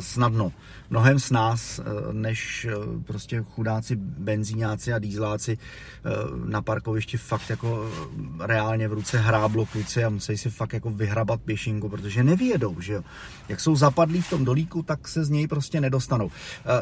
Snadno 0.00 0.52
mnohem 0.90 1.18
s 1.18 1.30
nás, 1.30 1.78
eh, 1.78 1.82
než 2.12 2.66
eh, 2.70 2.74
prostě 3.06 3.42
chudáci 3.42 3.96
benzíňáci 3.96 4.92
a 4.92 4.98
dýzláci 4.98 5.58
eh, 5.58 6.10
na 6.44 6.62
parkovišti 6.62 7.16
fakt 7.16 7.50
jako 7.50 7.90
reálně 8.40 8.88
v 8.88 8.92
ruce 8.92 9.18
hráblo 9.18 9.66
kluci 9.66 10.04
a 10.04 10.08
musí 10.08 10.38
si 10.38 10.50
fakt 10.50 10.72
jako 10.72 10.90
vyhrabat 10.90 11.40
pěšinku, 11.40 11.88
protože 11.88 12.24
nevědou, 12.24 12.80
že 12.80 12.92
jo. 12.92 13.02
Jak 13.48 13.60
jsou 13.60 13.76
zapadlí 13.76 14.22
v 14.22 14.30
tom 14.30 14.44
dolíku, 14.44 14.82
tak 14.82 15.08
se 15.08 15.24
z 15.24 15.30
něj 15.30 15.48
prostě 15.48 15.80
nedostanou. 15.80 16.30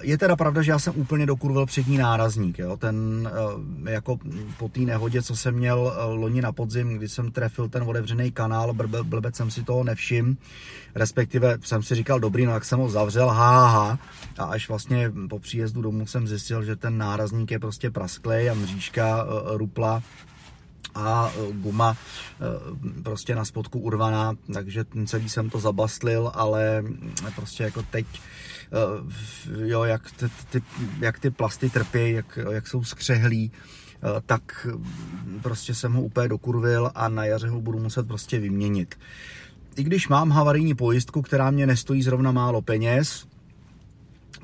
Je 0.02 0.18
teda 0.18 0.36
pravda, 0.36 0.62
že 0.62 0.70
já 0.70 0.78
jsem 0.78 0.92
úplně 0.96 1.26
dokurvil 1.26 1.66
přední 1.66 1.98
nárazník, 1.98 2.58
jo. 2.58 2.76
Ten 2.76 3.28
jako 3.84 4.18
po 4.58 4.68
té 4.68 4.80
nehodě, 4.80 5.22
co 5.22 5.36
jsem 5.36 5.54
měl 5.54 5.92
loni 6.06 6.42
na 6.42 6.52
podzim, 6.52 6.96
kdy 6.96 7.08
jsem 7.08 7.30
trefil 7.30 7.68
ten 7.68 7.82
otevřený 7.82 8.32
kanál, 8.32 8.74
blbec 9.02 9.36
jsem 9.36 9.50
si 9.50 9.62
toho 9.62 9.84
nevšim, 9.84 10.36
respektive 10.94 11.58
jsem 11.62 11.82
si 11.82 11.94
říkal, 11.94 12.20
dobrý, 12.20 12.46
no 12.46 12.52
jak 12.52 12.64
jsem 12.64 12.78
ho 12.78 12.88
zavřel, 12.88 13.28
ha, 13.28 13.66
ha, 13.66 13.95
a 14.38 14.44
až 14.44 14.68
vlastně 14.68 15.12
po 15.30 15.38
příjezdu 15.38 15.82
domů 15.82 16.06
jsem 16.06 16.28
zjistil, 16.28 16.62
že 16.62 16.76
ten 16.76 16.98
nárazník 16.98 17.50
je 17.50 17.58
prostě 17.58 17.90
prasklej 17.90 18.50
a 18.50 18.54
mřížka 18.54 19.18
e, 19.18 19.56
rupla 19.58 20.02
a 20.94 21.30
e, 21.30 21.52
guma 21.52 21.96
e, 21.96 23.02
prostě 23.02 23.34
na 23.34 23.44
spodku 23.44 23.78
urvaná, 23.78 24.34
takže 24.52 24.84
celý 25.06 25.28
jsem 25.28 25.50
to 25.50 25.60
zabastlil, 25.60 26.30
ale 26.34 26.84
prostě 27.34 27.62
jako 27.62 27.82
teď 27.82 28.06
jo, 29.64 29.84
jak 29.84 30.10
ty, 30.10 30.26
ty, 30.50 30.62
jak 31.00 31.18
ty 31.18 31.30
plasty 31.30 31.70
trpí, 31.70 32.10
jak, 32.10 32.38
jak 32.50 32.66
jsou 32.66 32.84
skřehlí, 32.84 33.52
tak 34.26 34.66
prostě 35.42 35.74
jsem 35.74 35.92
ho 35.92 36.02
úplně 36.02 36.28
dokurvil 36.28 36.90
a 36.94 37.08
na 37.08 37.24
jaře 37.24 37.48
ho 37.48 37.60
budu 37.60 37.78
muset 37.78 38.08
prostě 38.08 38.38
vyměnit. 38.38 38.94
i 39.76 39.82
když 39.82 40.08
mám 40.08 40.30
havarijní 40.30 40.74
pojistku, 40.74 41.22
která 41.22 41.50
mě 41.50 41.66
nestojí 41.66 42.02
zrovna 42.02 42.32
málo 42.32 42.62
peněz, 42.62 43.26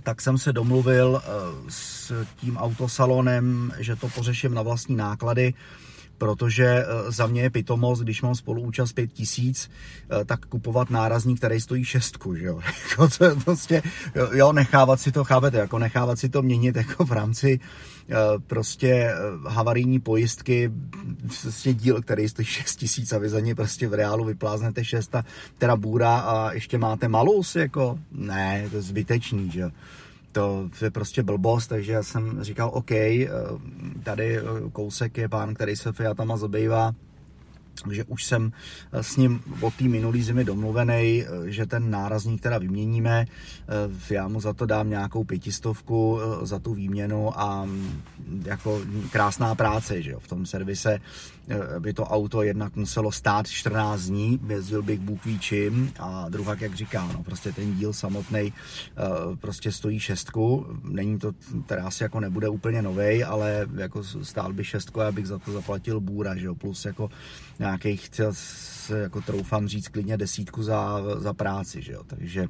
tak 0.02 0.20
jsem 0.20 0.38
se 0.38 0.52
domluvil 0.52 1.22
s 1.68 2.12
tím 2.36 2.56
autosalonem, 2.56 3.72
že 3.78 3.96
to 3.96 4.08
pořeším 4.08 4.54
na 4.54 4.62
vlastní 4.62 4.96
náklady 4.96 5.54
protože 6.22 6.66
eh, 6.66 7.12
za 7.12 7.26
mě 7.26 7.42
je 7.42 7.50
pitomost, 7.50 8.02
když 8.02 8.22
mám 8.22 8.34
spoluúčast 8.34 8.92
5 8.92 9.12
tisíc, 9.12 9.70
eh, 10.10 10.24
tak 10.24 10.46
kupovat 10.46 10.90
nárazník, 10.90 11.38
který 11.38 11.60
stojí 11.60 11.84
šestku, 11.84 12.34
že 12.34 12.46
jo. 12.46 12.60
Jako 12.90 13.08
to 13.08 13.24
je 13.24 13.34
prostě, 13.34 13.82
jo, 14.32 14.52
nechávat 14.52 15.00
si 15.00 15.12
to, 15.12 15.24
chápete, 15.24 15.58
jako 15.58 15.78
nechávat 15.78 16.18
si 16.18 16.28
to 16.28 16.42
měnit 16.42 16.76
jako 16.76 17.04
v 17.04 17.12
rámci 17.12 17.60
eh, 17.60 18.14
prostě 18.46 19.14
havarijní 19.46 20.00
pojistky, 20.00 20.70
prostě 21.42 21.74
díl, 21.74 22.02
který 22.02 22.28
stojí 22.28 22.46
6 22.46 22.76
tisíc 22.76 23.12
a 23.12 23.18
vy 23.18 23.28
za 23.28 23.40
ně 23.40 23.54
prostě 23.54 23.88
v 23.88 23.94
reálu 23.94 24.24
vypláznete 24.24 24.84
6 24.84 25.14
a 25.14 25.24
teda 25.58 25.76
bůra 25.76 26.16
a 26.16 26.52
ještě 26.52 26.78
máte 26.78 27.08
malou 27.08 27.42
si 27.42 27.58
jako, 27.58 27.98
ne, 28.12 28.66
to 28.70 28.76
je 28.76 28.82
zbytečný, 28.82 29.50
že 29.50 29.60
jo 29.60 29.70
to 30.32 30.68
je 30.84 30.90
prostě 30.90 31.22
blbost, 31.22 31.66
takže 31.66 31.92
já 31.92 32.02
jsem 32.02 32.42
říkal, 32.42 32.70
OK, 32.72 32.90
eh, 32.90 33.28
tady 34.02 34.38
eh, 34.38 34.42
kousek 34.72 35.18
je 35.18 35.28
pán, 35.28 35.54
který 35.54 35.76
se 35.76 35.92
Fiatama 35.92 36.36
zabývá, 36.36 36.94
že 37.90 38.04
už 38.04 38.24
jsem 38.24 38.52
eh, 38.92 39.02
s 39.02 39.16
ním 39.16 39.40
od 39.60 39.74
té 39.74 39.84
minulý 39.84 40.22
zimy 40.22 40.44
domluvený, 40.44 41.24
že 41.44 41.66
ten 41.66 41.90
nárazník 41.90 42.40
teda 42.40 42.58
vyměníme. 42.58 43.24
Já 44.10 44.28
mu 44.28 44.40
za 44.40 44.52
to 44.52 44.66
dám 44.66 44.90
nějakou 44.90 45.24
pětistovku 45.24 46.18
za 46.42 46.58
tu 46.58 46.74
výměnu 46.74 47.40
a 47.40 47.64
mm, 47.64 48.02
jako 48.44 48.80
krásná 49.10 49.54
práce, 49.54 50.02
že 50.02 50.10
jo, 50.10 50.20
v 50.20 50.28
tom 50.28 50.46
servise 50.46 51.00
Eh, 51.48 51.80
by 51.80 51.92
to 51.92 52.04
auto 52.04 52.42
jednak 52.42 52.76
muselo 52.76 53.12
stát 53.12 53.48
14 53.48 54.00
dní, 54.02 54.40
jezdil 54.48 54.82
bych 54.82 55.00
Bůh 55.00 55.20
čím 55.40 55.92
a 55.98 56.28
druhá, 56.28 56.56
jak 56.60 56.74
říká, 56.74 57.10
no 57.12 57.22
prostě 57.22 57.52
ten 57.52 57.74
díl 57.74 57.92
samotný 57.92 58.40
eh, 58.42 59.36
prostě 59.36 59.72
stojí 59.72 60.00
šestku, 60.00 60.66
není 60.84 61.18
to, 61.18 61.32
teda 61.66 61.84
asi 61.84 62.02
jako 62.02 62.20
nebude 62.20 62.48
úplně 62.48 62.82
novej, 62.82 63.24
ale 63.24 63.66
jako 63.74 64.04
stál 64.04 64.52
by 64.52 64.64
šestku 64.64 65.00
a 65.00 65.04
já 65.04 65.12
bych 65.12 65.26
za 65.26 65.38
to 65.38 65.52
zaplatil 65.52 66.00
bůra, 66.00 66.36
že 66.36 66.46
jo, 66.46 66.54
plus 66.54 66.84
jako 66.84 67.10
nějakých, 67.62 68.10
jako 68.96 69.20
troufám 69.20 69.68
říct, 69.68 69.88
klidně 69.88 70.16
desítku 70.16 70.62
za, 70.62 71.00
za 71.18 71.32
práci, 71.32 71.82
že 71.82 71.92
jo, 71.92 72.04
takže 72.06 72.48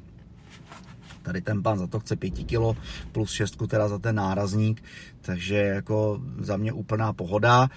tady 1.21 1.41
ten 1.41 1.63
pán 1.63 1.77
za 1.77 1.87
to 1.87 1.99
chce 1.99 2.15
5 2.15 2.31
kilo 2.31 2.77
plus 3.11 3.31
šestku 3.31 3.67
teda 3.67 3.87
za 3.87 3.99
ten 3.99 4.15
nárazník, 4.15 4.83
takže 5.21 5.55
jako 5.57 6.21
za 6.39 6.57
mě 6.57 6.73
úplná 6.73 7.13
pohoda. 7.13 7.69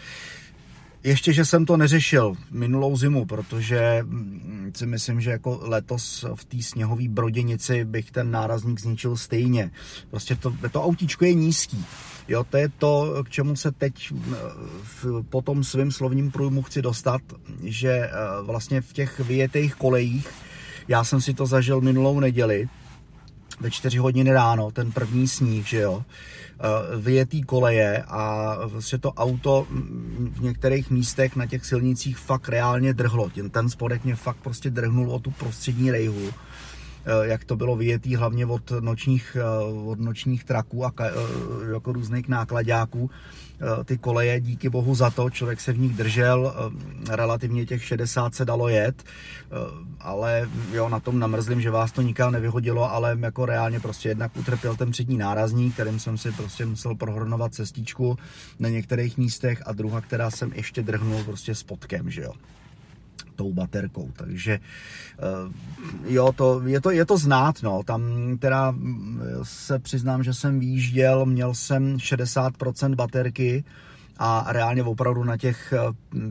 Ještě, 1.07 1.33
že 1.33 1.45
jsem 1.45 1.67
to 1.67 1.77
neřešil 1.77 2.35
minulou 2.51 2.97
zimu, 2.97 3.25
protože 3.25 3.99
mm, 4.03 4.73
si 4.75 4.87
myslím, 4.87 5.21
že 5.21 5.31
jako 5.31 5.61
letos 5.63 6.25
v 6.35 6.45
té 6.45 6.63
sněhové 6.63 7.09
broděnici 7.09 7.85
bych 7.85 8.11
ten 8.11 8.31
nárazník 8.31 8.81
zničil 8.81 9.17
stejně. 9.17 9.71
Prostě 10.11 10.37
to, 10.37 10.55
to 10.73 10.85
autíčko 10.85 11.25
je 11.25 11.35
nízký. 11.35 11.85
Jo, 12.29 12.45
to 12.45 12.57
je 12.57 12.69
to, 12.69 13.15
k 13.25 13.31
čemu 13.31 13.57
se 13.57 13.73
teď 13.73 14.11
mm, 14.11 14.35
v, 14.83 15.23
po 15.31 15.43
tom 15.43 15.65
svým 15.65 15.93
slovním 15.93 16.31
průjmu 16.31 16.63
chci 16.63 16.83
dostat, 16.83 17.23
že 17.63 17.91
eh, 17.91 18.11
vlastně 18.43 18.81
v 18.81 18.93
těch 18.93 19.21
vyjetých 19.21 19.75
kolejích, 19.75 20.29
já 20.89 21.05
jsem 21.05 21.21
si 21.21 21.35
to 21.35 21.47
zažil 21.47 21.81
minulou 21.81 22.21
neděli, 22.21 22.69
ve 23.61 23.71
4 23.71 23.99
hodiny 23.99 24.33
ráno, 24.33 24.71
ten 24.71 24.93
první 24.93 25.29
sníh, 25.29 25.67
že 25.67 25.81
jo, 25.81 26.05
vyjetý 27.01 27.43
koleje 27.43 28.05
a 28.09 28.57
vlastně 28.67 28.99
to 28.99 29.13
auto 29.13 29.67
v 30.31 30.43
některých 30.43 30.91
místech 30.91 31.37
na 31.37 31.47
těch 31.47 31.67
silnicích 31.67 32.19
fakt 32.19 32.49
reálně 32.49 32.95
drhlo. 32.95 33.31
Ten, 33.51 33.69
spodek 33.69 34.05
mě 34.05 34.17
fakt 34.17 34.37
prostě 34.43 34.71
drhnul 34.71 35.11
o 35.13 35.19
tu 35.19 35.31
prostřední 35.31 35.91
rejhu 35.91 36.29
eh, 36.29 36.33
jak 37.23 37.45
to 37.45 37.57
bylo 37.57 37.77
vyjetý 37.77 38.17
hlavně 38.17 38.47
od 38.47 38.71
nočních, 38.81 39.37
eh, 39.41 39.75
od 39.87 40.01
nočních 40.01 40.45
traků 40.45 40.87
a 40.87 40.93
jako 41.73 41.93
různých 41.93 42.29
nákladáků. 42.29 43.11
Eh, 43.61 43.85
ty 43.85 43.99
koleje, 43.99 44.41
díky 44.41 44.69
bohu 44.69 44.95
za 44.95 45.11
to, 45.11 45.31
člověk 45.31 45.61
se 45.61 45.73
v 45.73 45.79
nich 45.79 45.95
držel, 45.95 46.55
eh, 46.57 47.17
relativně 47.17 47.67
těch 47.67 47.85
60 47.85 48.35
se 48.35 48.45
dalo 48.45 48.69
jet, 48.69 49.03
eh, 49.03 49.55
ale 50.01 50.49
jo, 50.73 50.89
na 50.89 51.01
tom 51.01 51.19
namrzlím, 51.19 51.61
že 51.61 51.71
vás 51.71 51.93
to 51.93 52.03
nikam 52.03 52.33
nevyhodilo, 52.33 52.93
ale 52.93 53.17
jako 53.21 53.47
reálně 53.47 53.81
prostě 53.81 54.09
jednak 54.09 54.37
utrpěl 54.37 54.77
ten 54.77 54.91
přední 54.91 55.19
nárazník, 55.19 55.75
kterým 55.75 55.99
jsem 55.99 56.19
si 56.19 56.33
prostě 56.33 56.67
musel 56.67 56.95
prohornovat 56.95 57.55
cestičku 57.55 58.19
na 58.59 58.69
některých 58.69 59.19
místech 59.19 59.63
a 59.67 59.73
druhá, 59.73 60.01
která 60.01 60.31
jsem 60.31 60.53
ještě 60.55 60.83
drhnul 60.83 61.25
prostě 61.25 61.55
spodkem, 61.55 62.11
že 62.11 62.23
jo 62.23 62.33
tou 63.37 63.53
baterkou, 63.53 64.11
takže 64.17 64.59
jo, 66.05 66.33
to, 66.37 66.63
je, 66.67 66.81
to, 66.81 66.91
je 66.91 67.07
to 67.07 67.19
znát, 67.19 67.63
no, 67.63 67.83
tam 67.83 68.03
teda 68.39 68.75
se 69.43 69.79
přiznám, 69.79 70.23
že 70.23 70.35
jsem 70.35 70.61
výjížděl, 70.61 71.27
měl 71.27 71.55
jsem 71.55 71.97
60% 71.97 72.95
baterky, 72.95 73.65
a 74.19 74.47
reálně 74.49 74.83
opravdu 74.83 75.25
na 75.25 75.37
těch 75.37 75.75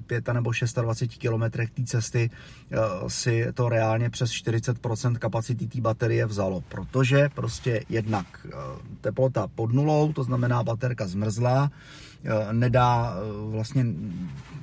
5 0.08 0.27
nebo 0.34 0.51
26 0.82 1.18
kilometrech 1.20 1.72
té 1.72 1.84
cesty 1.84 2.30
si 3.08 3.48
to 3.54 3.70
reálně 3.70 4.10
přes 4.10 4.32
40% 4.32 5.15
kapacity 5.15 5.68
té 5.68 5.82
baterie 5.82 6.25
vzalo, 6.25 6.62
protože 6.62 7.30
prostě 7.36 7.84
jednak 7.89 8.48
teplota 9.01 9.48
pod 9.56 9.74
nulou, 9.74 10.13
to 10.13 10.24
znamená 10.24 10.63
baterka 10.63 11.08
zmrzlá, 11.08 11.72
nedá 12.51 13.15
vlastně 13.50 13.86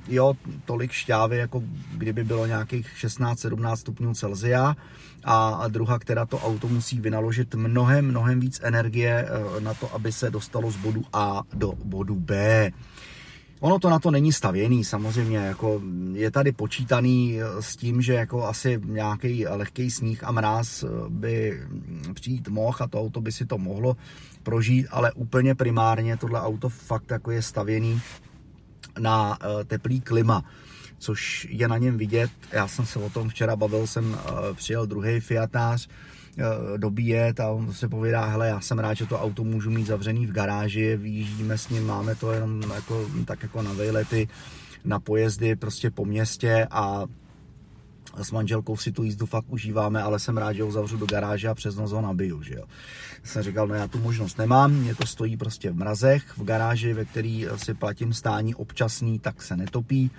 jo, 0.07 0.33
tolik 0.65 0.91
šťávy, 0.91 1.37
jako 1.37 1.63
kdyby 1.93 2.23
bylo 2.23 2.45
nějakých 2.45 2.87
16-17 2.97 3.75
stupňů 3.75 4.13
Celzia 4.13 4.75
a 5.23 5.67
druhá, 5.67 5.99
která 5.99 6.25
to 6.25 6.39
auto 6.39 6.67
musí 6.67 6.99
vynaložit 6.99 7.55
mnohem, 7.55 8.07
mnohem 8.07 8.39
víc 8.39 8.59
energie 8.63 9.27
eh, 9.27 9.61
na 9.61 9.73
to, 9.73 9.95
aby 9.95 10.11
se 10.11 10.31
dostalo 10.31 10.71
z 10.71 10.75
bodu 10.75 11.03
A 11.13 11.41
do 11.53 11.73
bodu 11.83 12.15
B. 12.15 12.71
Ono 13.63 13.79
to 13.79 13.89
na 13.89 13.99
to 13.99 14.11
není 14.11 14.33
stavěný, 14.33 14.83
samozřejmě, 14.83 15.37
jako 15.37 15.81
je 16.13 16.31
tady 16.31 16.51
počítaný 16.51 17.39
eh, 17.41 17.61
s 17.61 17.75
tím, 17.75 18.01
že 18.01 18.13
jako 18.13 18.47
asi 18.47 18.81
nějaký 18.85 19.47
lehký 19.47 19.91
sníh 19.91 20.23
a 20.23 20.31
mráz 20.31 20.83
eh, 20.83 20.87
by 21.09 21.61
přijít 22.13 22.47
mohl 22.47 22.77
a 22.79 22.87
to 22.87 22.99
auto 22.99 23.21
by 23.21 23.31
si 23.31 23.45
to 23.45 23.57
mohlo 23.57 23.97
prožít, 24.43 24.87
ale 24.91 25.11
úplně 25.11 25.55
primárně 25.55 26.17
tohle 26.17 26.41
auto 26.41 26.69
fakt 26.69 27.11
jako 27.11 27.31
je 27.31 27.41
stavěný 27.41 28.01
na 28.99 29.37
eh, 29.41 29.63
teplý 29.63 30.01
klima, 30.01 30.43
což 30.97 31.47
je 31.49 31.67
na 31.67 31.77
něm 31.77 31.97
vidět. 31.97 32.31
Já 32.51 32.67
jsem 32.67 32.85
se 32.85 32.99
o 32.99 33.09
tom 33.09 33.29
včera 33.29 33.55
bavil, 33.55 33.87
jsem 33.87 34.17
přijel 34.55 34.85
druhý 34.85 35.19
Fiatář 35.19 35.87
dobíjet 36.77 37.39
a 37.39 37.49
on 37.49 37.73
se 37.73 37.89
povídá, 37.89 38.25
hele, 38.25 38.47
já 38.47 38.61
jsem 38.61 38.79
rád, 38.79 38.93
že 38.93 39.05
to 39.05 39.19
auto 39.19 39.43
můžu 39.43 39.69
mít 39.69 39.87
zavřený 39.87 40.27
v 40.27 40.31
garáži, 40.31 40.97
vyjíždíme 40.97 41.57
s 41.57 41.69
ním, 41.69 41.87
máme 41.87 42.15
to 42.15 42.31
jenom 42.31 42.61
jako, 42.61 43.09
tak 43.25 43.43
jako 43.43 43.61
na 43.61 43.73
vejlety, 43.73 44.27
na 44.85 44.99
pojezdy 44.99 45.55
prostě 45.55 45.91
po 45.91 46.05
městě 46.05 46.67
a 46.71 47.05
s 48.21 48.31
manželkou 48.31 48.77
si 48.77 48.91
tu 48.91 49.03
jízdu 49.03 49.25
fakt 49.25 49.45
užíváme, 49.49 50.03
ale 50.03 50.19
jsem 50.19 50.37
rád, 50.37 50.53
že 50.53 50.63
ho 50.63 50.71
zavřu 50.71 50.97
do 50.97 51.05
garáže 51.05 51.47
a 51.47 51.55
přes 51.55 51.75
noc 51.75 51.91
ho 51.91 52.01
nabiju, 52.01 52.43
že 52.43 52.53
jo. 52.53 52.63
Jsem 53.23 53.43
říkal, 53.43 53.67
no 53.67 53.75
já 53.75 53.87
tu 53.87 53.99
možnost 53.99 54.37
nemám, 54.37 54.71
mě 54.71 54.95
to 54.95 55.07
stojí 55.07 55.37
prostě 55.37 55.71
v 55.71 55.75
mrazech, 55.75 56.37
v 56.37 56.43
garáži, 56.43 56.93
ve 56.93 57.05
který 57.05 57.47
si 57.55 57.73
platím 57.73 58.13
stání 58.13 58.55
občasný, 58.55 59.19
tak 59.19 59.41
se 59.41 59.55
netopí, 59.57 60.11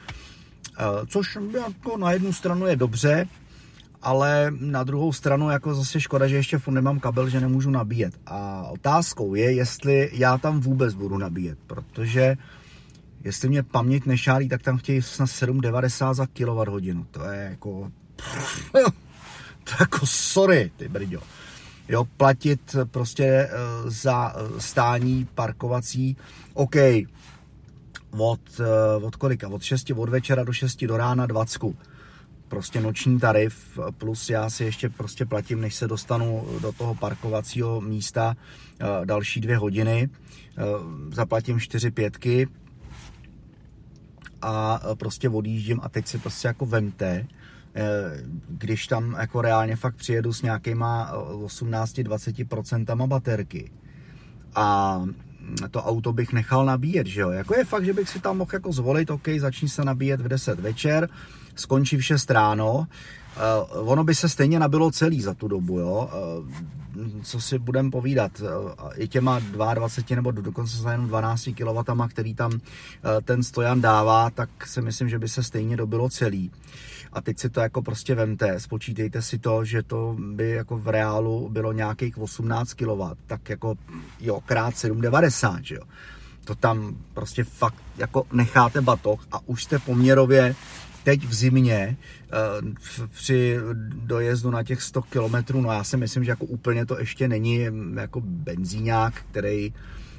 eh, 0.79 0.83
což 1.07 1.39
jako 1.55 1.97
na 1.97 2.13
jednu 2.13 2.33
stranu 2.33 2.67
je 2.67 2.77
dobře, 2.77 3.27
ale 4.05 4.53
na 4.61 4.85
druhou 4.85 5.13
stranu 5.13 5.51
jako 5.51 5.75
zase 5.75 6.01
škoda, 6.01 6.27
že 6.27 6.37
ještě 6.37 6.59
furt 6.59 6.75
nemám 6.75 7.01
kabel, 7.01 7.29
že 7.29 7.41
nemůžu 7.41 7.71
nabíjet. 7.71 8.15
A 8.27 8.69
otázkou 8.71 9.35
je, 9.35 9.53
jestli 9.53 10.11
já 10.13 10.39
tam 10.39 10.61
vůbec 10.61 10.95
budu 10.95 11.19
nabíjet, 11.19 11.59
protože 11.67 12.37
jestli 13.25 13.49
mě 13.49 13.63
paměť 13.63 14.07
nešálí, 14.07 14.49
tak 14.49 14.63
tam 14.63 14.79
chtějí 14.79 15.03
snad 15.03 15.29
7,90 15.29 16.15
za 16.15 16.27
kWh. 16.27 17.07
To 17.11 17.25
je 17.25 17.49
jako... 17.51 17.91
To 19.65 19.71
je 19.71 19.77
jako 19.81 20.07
sorry, 20.07 20.71
ty 20.77 20.89
brďo. 20.89 21.21
Jo, 21.89 22.05
platit 22.17 22.77
prostě 22.91 23.25
eh, 23.25 23.51
za 23.85 24.35
eh, 24.37 24.61
stání 24.61 25.29
parkovací, 25.35 26.17
OK, 26.55 26.77
od, 28.11 28.41
eh, 28.61 29.05
od 29.05 29.17
kolika? 29.17 29.49
Od 29.49 29.63
6 29.63 29.91
od 29.97 30.09
večera 30.09 30.45
do 30.45 30.53
6 30.53 30.85
do 30.85 30.97
rána 30.97 31.27
20. 31.27 31.63
Prostě 32.55 32.81
noční 32.81 33.21
tarif, 33.21 33.79
plus 33.99 34.31
já 34.31 34.51
si 34.51 34.65
ještě 34.65 34.89
prostě 34.89 35.27
platím, 35.27 35.61
než 35.61 35.75
se 35.75 35.89
dostanu 35.89 36.49
do 36.63 36.73
toho 36.73 36.95
parkovacího 36.95 37.81
místa 37.81 38.37
další 39.05 39.41
dvě 39.41 39.57
hodiny. 39.57 40.09
Zaplatím 41.13 41.61
4 41.61 41.91
pětky, 41.91 42.49
a 44.43 44.81
prostě 44.95 45.29
odjíždím 45.29 45.81
a 45.83 45.89
teď 45.89 46.07
si 46.07 46.19
prostě 46.19 46.49
jako 46.49 46.67
vemte, 46.67 47.27
eh, 47.75 47.85
když 48.49 48.87
tam 48.87 49.17
jako 49.21 49.43
reálně 49.43 49.77
fakt 49.77 49.97
přijedu 49.97 50.33
s 50.33 50.43
nějakýma 50.43 51.13
18-20% 51.13 53.07
baterky 53.07 53.71
a 54.55 55.01
to 55.71 55.83
auto 55.83 56.13
bych 56.13 56.33
nechal 56.33 56.65
nabíjet, 56.65 57.07
že 57.07 57.21
jo. 57.21 57.31
Jako 57.31 57.55
je 57.55 57.65
fakt, 57.65 57.85
že 57.85 57.93
bych 57.93 58.09
si 58.09 58.21
tam 58.21 58.39
mohl 58.39 58.51
jako 58.53 58.73
zvolit, 58.73 59.11
OK, 59.11 59.29
začni 59.39 59.69
se 59.69 59.85
nabíjet 59.85 60.21
v 60.21 60.29
10 60.29 60.61
večer, 60.61 61.09
skončí 61.55 61.97
v 61.97 62.05
6 62.05 62.31
ráno 62.31 62.87
Uh, 63.35 63.91
ono 63.91 64.05
by 64.05 64.15
se 64.15 64.29
stejně 64.29 64.59
nabilo 64.59 64.91
celý 64.91 65.21
za 65.21 65.35
tu 65.35 65.49
dobu, 65.49 65.79
jo. 65.79 66.11
Uh, 66.39 66.49
co 67.23 67.41
si 67.41 67.59
budem 67.59 67.91
povídat, 67.91 68.41
uh, 68.41 68.49
i 68.97 69.09
těma 69.09 69.39
22 69.39 70.17
nebo 70.17 70.31
dokonce 70.31 70.77
za 70.77 70.93
jenom 70.93 71.09
12 71.09 71.49
kW, 71.59 72.07
který 72.09 72.35
tam 72.35 72.53
uh, 72.53 72.61
ten 73.25 73.43
stojan 73.43 73.81
dává, 73.81 74.31
tak 74.31 74.67
si 74.67 74.83
myslím, 74.83 75.09
že 75.09 75.19
by 75.19 75.29
se 75.29 75.43
stejně 75.43 75.77
dobilo 75.77 76.09
celý. 76.09 76.51
A 77.13 77.21
teď 77.21 77.39
si 77.39 77.51
to 77.51 77.61
jako 77.61 77.83
prostě 77.83 78.15
vemte, 78.15 78.61
spočítejte 78.61 79.23
si 79.23 79.39
to, 79.39 79.65
že 79.65 79.83
to 79.83 80.17
by 80.19 80.51
jako 80.51 80.79
v 80.79 80.89
reálu 80.89 81.49
bylo 81.49 81.73
nějakých 81.73 82.19
18 82.19 82.75
kW, 82.75 83.03
tak 83.27 83.49
jako 83.49 83.75
jo, 84.21 84.41
krát 84.47 84.75
7,90, 84.75 85.61
že 85.63 85.75
jo. 85.75 85.83
To 86.45 86.55
tam 86.55 86.97
prostě 87.15 87.45
fakt 87.45 87.83
jako 87.97 88.27
necháte 88.33 88.81
batoh 88.81 89.27
a 89.33 89.41
už 89.47 89.65
jste 89.65 89.79
poměrově 89.79 90.55
teď 91.05 91.25
v 91.25 91.35
zimě 91.35 91.97
eh, 91.97 92.37
při 93.11 93.59
dojezdu 93.89 94.51
na 94.51 94.63
těch 94.63 94.83
100 94.83 95.03
km, 95.03 95.61
no 95.61 95.73
já 95.73 95.85
si 95.85 95.97
myslím, 95.97 96.25
že 96.25 96.31
jako 96.31 96.45
úplně 96.45 96.87
to 96.87 96.99
ještě 96.99 97.29
není 97.29 97.71
mm, 97.71 97.99
jako 97.99 98.21
benzíňák, 98.21 99.15
který 99.31 99.75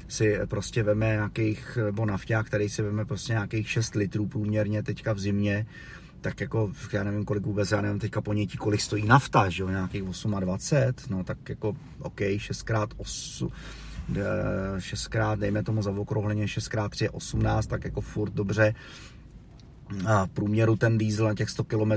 si 0.08 0.38
prostě 0.48 0.82
veme 0.82 1.06
nějakých, 1.06 1.78
nebo 1.84 2.06
nafťák, 2.06 2.46
který 2.46 2.68
si 2.68 2.82
veme 2.82 3.04
prostě 3.04 3.32
nějakých 3.32 3.70
6 3.70 3.94
litrů 3.94 4.26
průměrně 4.26 4.82
teďka 4.82 5.12
v 5.12 5.18
zimě, 5.18 5.66
tak 6.20 6.40
jako, 6.40 6.72
já 6.92 7.04
nevím, 7.04 7.24
kolik 7.24 7.46
vůbec, 7.46 7.70
já 7.70 7.80
nevím 7.80 7.98
teďka 7.98 8.20
ponětí, 8.20 8.58
kolik 8.58 8.80
stojí 8.80 9.06
nafta, 9.06 9.48
že 9.48 9.62
jo, 9.62 9.68
nějakých 9.68 10.02
28, 10.02 11.16
no 11.16 11.24
tak 11.24 11.48
jako, 11.48 11.76
OK, 11.98 12.20
6x8, 12.20 13.50
6x, 14.78 15.36
dejme 15.36 15.62
tomu 15.62 15.82
za 15.82 15.90
okrouhleně 15.90 16.46
6x3 16.46 17.02
je 17.02 17.10
18, 17.10 17.66
tak 17.66 17.84
jako 17.84 18.00
furt 18.00 18.32
dobře, 18.32 18.74
a 20.06 20.26
v 20.26 20.30
průměru 20.30 20.76
ten 20.76 20.98
diesel 20.98 21.26
na 21.26 21.34
těch 21.34 21.50
100 21.50 21.64
km 21.64 21.92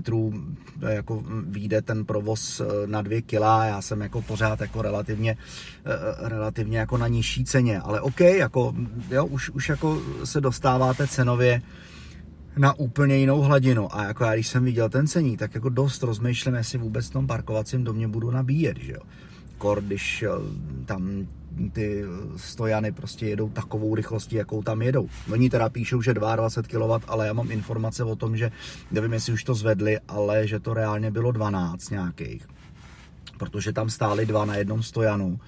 jako 0.89 1.24
vyjde 1.48 1.81
ten 1.81 2.05
provoz 2.05 2.62
eh, 2.62 2.65
na 2.88 3.01
2 3.01 3.22
kg, 3.22 3.41
já 3.41 3.81
jsem 3.81 4.01
jako 4.01 4.22
pořád 4.22 4.62
jako 4.62 4.81
relativně, 4.81 5.38
eh, 5.86 6.29
relativně 6.29 6.79
jako 6.79 6.98
na 6.98 7.08
nižší 7.08 7.46
ceně, 7.46 7.79
ale 7.79 8.01
OK, 8.01 8.19
jako, 8.19 8.74
jo, 9.12 9.25
už, 9.25 9.50
už 9.50 9.69
jako 9.69 10.01
se 10.24 10.41
dostáváte 10.41 11.08
cenově 11.08 11.62
na 12.58 12.74
úplně 12.74 13.17
jinou 13.17 13.41
hladinu. 13.41 13.96
A 13.96 14.03
jako 14.03 14.24
já 14.24 14.34
když 14.34 14.48
jsem 14.48 14.63
viděl 14.63 14.89
ten 14.89 15.08
cení, 15.08 15.38
tak 15.38 15.55
jako 15.55 15.69
dost 15.69 16.03
rozmýšlím, 16.03 16.55
jestli 16.55 16.77
vůbec 16.77 17.10
v 17.10 17.13
tom 17.13 17.27
parkovacím 17.27 17.84
domě 17.84 18.08
budu 18.08 18.31
nabíjet, 18.31 18.77
že 18.79 18.91
jo. 18.91 19.01
Kor, 19.58 19.81
když 19.81 20.25
tam 20.86 21.27
ty 21.72 22.03
stojany 22.36 22.91
prostě 22.91 23.25
jedou 23.25 23.50
takovou 23.50 23.96
rychlostí, 23.96 24.36
jakou 24.36 24.63
tam 24.63 24.82
jedou. 24.82 25.10
Oni 25.32 25.50
teda 25.50 25.70
píšou, 25.70 26.01
že 26.01 26.13
22 26.13 26.98
kW, 26.98 27.06
ale 27.08 27.27
já 27.27 27.34
mám 27.34 27.51
informace 27.51 28.03
o 28.03 28.15
tom, 28.15 28.38
že 28.38 28.51
nevím, 28.91 29.13
jestli 29.13 29.34
už 29.34 29.44
to 29.44 29.56
zvedli, 29.56 30.00
ale 30.08 30.48
že 30.48 30.60
to 30.60 30.74
reálně 30.74 31.12
bylo 31.12 31.32
12 31.32 31.89
nějakých. 31.89 32.48
Protože 33.38 33.74
tam 33.74 33.89
stály 33.89 34.25
dva 34.25 34.46
na 34.46 34.56
jednom 34.56 34.84
stojanu 34.84 35.39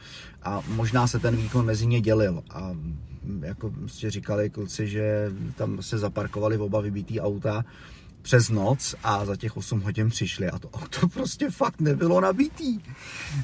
a 0.44 0.62
možná 0.68 1.08
se 1.08 1.20
ten 1.20 1.36
výkon 1.36 1.66
mezi 1.66 1.88
ně 1.88 2.02
dělil. 2.02 2.44
A 2.50 2.72
jako 3.42 3.70
prostě 3.70 4.12
říkali 4.12 4.50
kluci, 4.50 4.88
že 4.88 5.32
tam 5.56 5.82
se 5.82 5.98
zaparkovali 5.98 6.58
oba 6.58 6.82
vybitý 6.82 7.22
auta 7.22 7.66
přes 8.22 8.50
noc 8.50 8.96
a 9.04 9.26
za 9.26 9.36
těch 9.36 9.58
8 9.58 9.82
hodin 9.82 10.10
přišli 10.10 10.50
a 10.50 10.60
to 10.60 10.70
auto 10.70 11.08
prostě 11.14 11.50
fakt 11.50 11.82
nebylo 11.82 12.22
nabitý. 12.22 12.80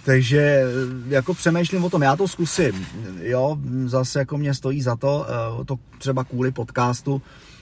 Takže 0.05 0.39
eh, 0.39 0.65
jako 1.07 1.33
přemýšlím 1.33 1.83
o 1.83 1.89
tom, 1.89 2.01
já 2.01 2.15
to 2.15 2.27
zkusím, 2.27 2.87
jo, 3.21 3.57
zase 3.85 4.19
jako 4.19 4.37
mě 4.37 4.53
stojí 4.53 4.81
za 4.81 4.95
to, 4.95 5.25
eh, 5.29 5.65
to 5.65 5.75
třeba 5.97 6.23
kvůli 6.23 6.51
podcastu, 6.51 7.21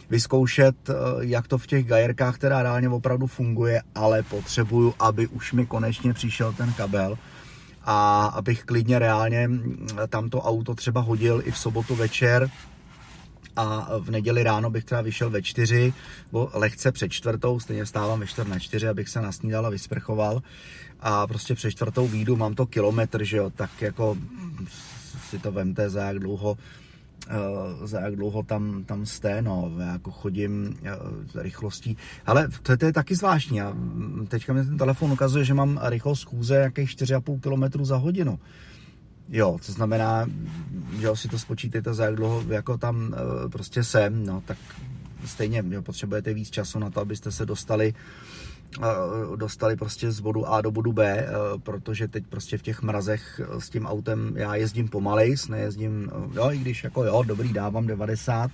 vyzkoušet, 0.09 0.75
eh, 0.89 0.93
jak 1.19 1.47
to 1.47 1.57
v 1.57 1.67
těch 1.67 1.85
gajerkách 1.85 2.37
teda 2.37 2.63
reálně 2.63 2.89
opravdu 2.89 3.27
funguje, 3.27 3.81
ale 3.95 4.23
potřebuju, 4.23 4.93
aby 4.99 5.27
už 5.27 5.53
mi 5.53 5.65
konečně 5.65 6.13
přišel 6.13 6.53
ten 6.53 6.73
kabel 6.73 7.17
a 7.85 8.25
abych 8.25 8.63
klidně 8.63 8.99
reálně 8.99 9.47
mm, 9.47 9.87
tamto 10.09 10.41
auto 10.41 10.75
třeba 10.75 11.01
hodil 11.01 11.41
i 11.45 11.51
v 11.51 11.57
sobotu 11.57 11.95
večer, 11.95 12.49
a 13.55 13.89
v 13.99 14.11
neděli 14.11 14.43
ráno 14.43 14.69
bych 14.69 14.85
třeba 14.85 15.01
vyšel 15.01 15.29
ve 15.29 15.41
čtyři, 15.41 15.93
bo 16.31 16.49
lehce 16.53 16.91
před 16.91 17.09
čtvrtou, 17.09 17.59
stejně 17.59 17.85
vstávám 17.85 18.19
ve 18.19 18.27
čtvrt 18.27 18.47
na 18.47 18.59
čtyři, 18.59 18.87
abych 18.87 19.09
se 19.09 19.21
nasnídal 19.21 19.65
a 19.65 19.69
vysprchoval. 19.69 20.41
A 20.99 21.27
prostě 21.27 21.55
před 21.55 21.71
čtvrtou 21.71 22.07
výjdu, 22.07 22.35
mám 22.35 22.55
to 22.55 22.65
kilometr, 22.65 23.23
že 23.23 23.37
jo, 23.37 23.49
tak 23.49 23.81
jako 23.81 24.17
si 25.29 25.39
to 25.39 25.51
vemte 25.51 25.89
za 25.89 26.01
jak 26.01 26.19
dlouho 26.19 26.57
uh, 27.29 27.85
za 27.87 27.99
jak 27.99 28.15
dlouho 28.15 28.43
tam, 28.43 28.83
tam 28.83 29.05
jste, 29.05 29.41
no, 29.41 29.71
já 29.79 29.91
jako 29.91 30.11
chodím 30.11 30.77
uh, 30.81 31.41
rychlostí, 31.41 31.97
ale 32.25 32.47
to, 32.61 32.77
to 32.77 32.85
je 32.85 32.93
taky 32.93 33.15
zvláštní, 33.15 33.61
a 33.61 33.73
teďka 34.27 34.53
mi 34.53 34.65
ten 34.65 34.77
telefon 34.77 35.11
ukazuje, 35.11 35.45
že 35.45 35.53
mám 35.53 35.79
rychlost 35.83 36.19
schůze 36.19 36.55
jakých 36.55 36.89
4,5 36.89 37.39
km 37.39 37.85
za 37.85 37.97
hodinu. 37.97 38.39
Jo, 39.29 39.57
to 39.65 39.71
znamená, 39.71 40.29
že 40.99 41.07
si 41.13 41.27
to 41.27 41.39
spočítejte 41.39 41.93
za 41.93 42.05
jak 42.05 42.15
dlouho 42.15 42.43
jako 42.47 42.77
tam 42.77 42.97
uh, 42.97 43.51
prostě 43.51 43.83
jsem, 43.83 44.25
no, 44.25 44.43
tak 44.45 44.57
stejně 45.25 45.63
jo, 45.69 45.81
potřebujete 45.81 46.33
víc 46.33 46.49
času 46.49 46.79
na 46.79 46.89
to, 46.89 47.01
abyste 47.01 47.31
se 47.31 47.45
dostali 47.45 47.93
dostali 49.35 49.75
prostě 49.75 50.11
z 50.11 50.19
bodu 50.19 50.47
A 50.47 50.61
do 50.61 50.71
bodu 50.71 50.93
B, 50.93 51.27
protože 51.63 52.07
teď 52.07 52.23
prostě 52.29 52.57
v 52.57 52.61
těch 52.61 52.81
mrazech 52.81 53.41
s 53.59 53.69
tím 53.69 53.85
autem 53.85 54.33
já 54.35 54.55
jezdím 54.55 54.87
pomalej, 54.87 55.35
nejezdím, 55.49 56.11
jo, 56.33 56.51
i 56.51 56.57
když 56.57 56.83
jako 56.83 57.03
jo, 57.03 57.23
dobrý, 57.23 57.53
dávám 57.53 57.87
90, 57.87 58.51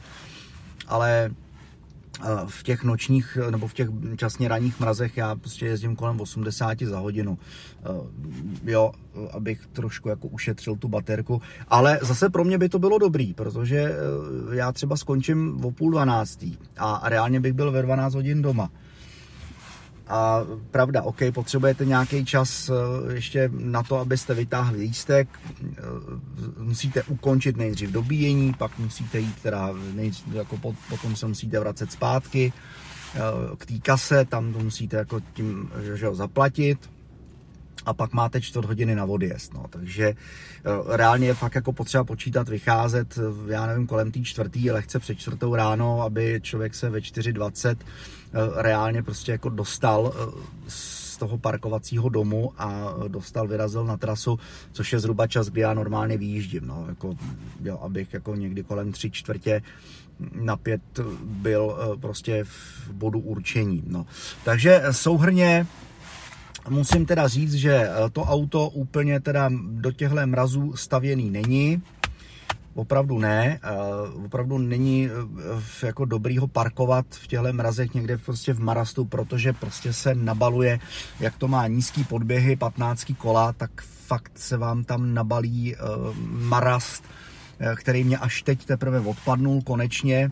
ale 0.88 1.32
v 2.48 2.64
těch 2.64 2.84
nočních 2.84 3.38
nebo 3.50 3.68
v 3.68 3.74
těch 3.74 3.90
časně 4.16 4.48
ranních 4.48 4.80
mrazech 4.80 5.18
já 5.18 5.36
prostě 5.36 5.66
jezdím 5.66 5.96
kolem 5.96 6.22
80 6.22 6.80
za 6.80 7.00
hodinu, 7.00 7.38
jo, 8.64 8.92
abych 9.32 9.68
trošku 9.74 10.10
jako 10.10 10.28
ušetřil 10.28 10.76
tu 10.76 10.88
baterku, 10.88 11.42
ale 11.68 12.00
zase 12.02 12.30
pro 12.30 12.44
mě 12.44 12.58
by 12.58 12.70
to 12.70 12.80
bylo 12.80 12.98
dobrý, 12.98 13.34
protože 13.34 13.96
já 14.54 14.72
třeba 14.72 14.98
skončím 14.98 15.66
o 15.66 15.72
půl 15.72 15.92
dvanáctý 15.92 16.58
a 16.78 17.02
reálně 17.10 17.40
bych 17.40 17.54
byl 17.54 17.72
ve 17.72 17.82
12 17.82 18.14
hodin 18.14 18.42
doma 18.42 18.70
a 20.08 20.42
pravda, 20.72 21.02
OK, 21.02 21.18
potřebujete 21.34 21.86
nějaký 21.86 22.26
čas 22.26 22.70
eh, 22.70 23.14
ještě 23.14 23.50
na 23.54 23.84
to, 23.84 23.98
abyste 23.98 24.34
vytáhli 24.34 24.80
lístek, 24.80 25.30
eh, 25.64 25.82
musíte 26.58 27.04
ukončit 27.04 27.58
nejdřív 27.58 27.92
dobíjení, 27.92 28.54
pak 28.54 28.80
musíte 28.80 29.20
jít 29.20 29.42
teda, 29.42 29.70
nejdřív, 29.94 30.34
jako 30.34 30.58
potom 30.90 31.16
se 31.16 31.28
musíte 31.28 31.60
vracet 31.60 31.92
zpátky 31.92 32.54
eh, 33.16 33.20
k 33.58 33.66
té 33.66 33.80
kase, 33.80 34.26
tam 34.26 34.54
to 34.54 34.60
musíte 34.60 34.98
jako 34.98 35.20
tím, 35.34 35.72
že 35.96 36.08
ho 36.08 36.16
zaplatit, 36.16 36.90
a 37.86 37.94
pak 37.94 38.14
máte 38.14 38.42
čtvrt 38.42 38.66
hodiny 38.66 38.96
na 38.96 39.06
odjezd. 39.06 39.54
No. 39.54 39.66
Takže 39.70 40.14
reálně 40.88 41.28
je 41.28 41.34
fakt 41.34 41.56
jako 41.56 41.74
potřeba 41.74 42.04
počítat, 42.04 42.50
vycházet, 42.50 43.20
já 43.48 43.66
nevím, 43.66 43.88
kolem 43.88 44.12
té 44.12 44.20
čtvrtý, 44.22 44.72
lehce 44.72 45.00
před 45.00 45.16
čtvrtou 45.16 45.56
ráno, 45.56 46.02
aby 46.02 46.40
člověk 46.44 46.76
se 46.76 46.90
ve 46.90 47.00
4.20 47.00 47.76
Eh, 47.76 48.21
reálně 48.56 49.04
prostě 49.04 49.32
jako 49.32 49.50
dostal 49.50 50.14
eh, 50.16 50.42
z 50.68 51.18
toho 51.18 51.38
parkovacího 51.38 52.10
domu 52.10 52.54
a 52.58 52.94
dostal, 53.08 53.48
vyrazil 53.48 53.86
na 53.86 53.98
trasu, 53.98 54.40
což 54.72 54.94
je 54.94 55.00
zhruba 55.00 55.28
čas, 55.28 55.50
kdy 55.50 55.62
já 55.62 55.74
normálně 55.74 56.18
vyjíždím, 56.18 56.68
no, 56.68 56.86
jako, 56.90 57.16
jo, 57.64 57.80
abych 57.82 58.14
jako 58.14 58.36
někdy 58.36 58.64
kolem 58.64 58.92
tři 58.92 59.12
čtvrtě 59.12 59.62
na 60.34 60.58
pět 60.58 60.82
byl 61.24 61.78
eh, 61.78 61.98
prostě 61.98 62.44
v 62.44 62.92
bodu 62.92 63.20
určení, 63.20 63.84
no. 63.88 64.06
Takže 64.44 64.84
souhrně 64.92 65.68
musím 66.70 67.06
teda 67.06 67.28
říct, 67.28 67.54
že 67.54 67.90
to 68.14 68.22
auto 68.22 68.70
úplně 68.70 69.20
teda 69.20 69.50
do 69.72 69.92
těchto 69.92 70.28
mrazů 70.28 70.74
stavěný 70.76 71.30
není, 71.30 71.82
Opravdu 72.74 73.20
ne, 73.20 73.60
opravdu 74.26 74.58
není 74.58 75.10
eh, 75.82 75.86
jako 75.86 76.06
dobrý 76.06 76.38
ho 76.38 76.48
parkovat 76.48 77.06
v 77.10 77.28
těchto 77.28 77.54
mrazech 77.54 77.94
někde 77.94 78.18
prostě 78.18 78.54
v 78.54 78.60
marastu, 78.60 79.06
protože 79.06 79.54
prostě 79.54 79.94
se 79.94 80.16
nabaluje, 80.16 80.80
jak 81.20 81.38
to 81.38 81.48
má 81.48 81.68
nízký 81.68 82.04
podběhy, 82.04 82.56
15 82.56 83.12
kola, 83.18 83.54
tak 83.54 83.82
fakt 83.82 84.32
se 84.36 84.58
vám 84.58 84.84
tam 84.84 85.14
nabalí 85.14 85.76
eh, 85.76 85.80
marast, 86.28 87.04
eh, 87.60 87.76
který 87.76 88.04
mě 88.04 88.18
až 88.18 88.42
teď 88.42 88.66
teprve 88.66 89.00
odpadnul 89.00 89.62
konečně, 89.62 90.32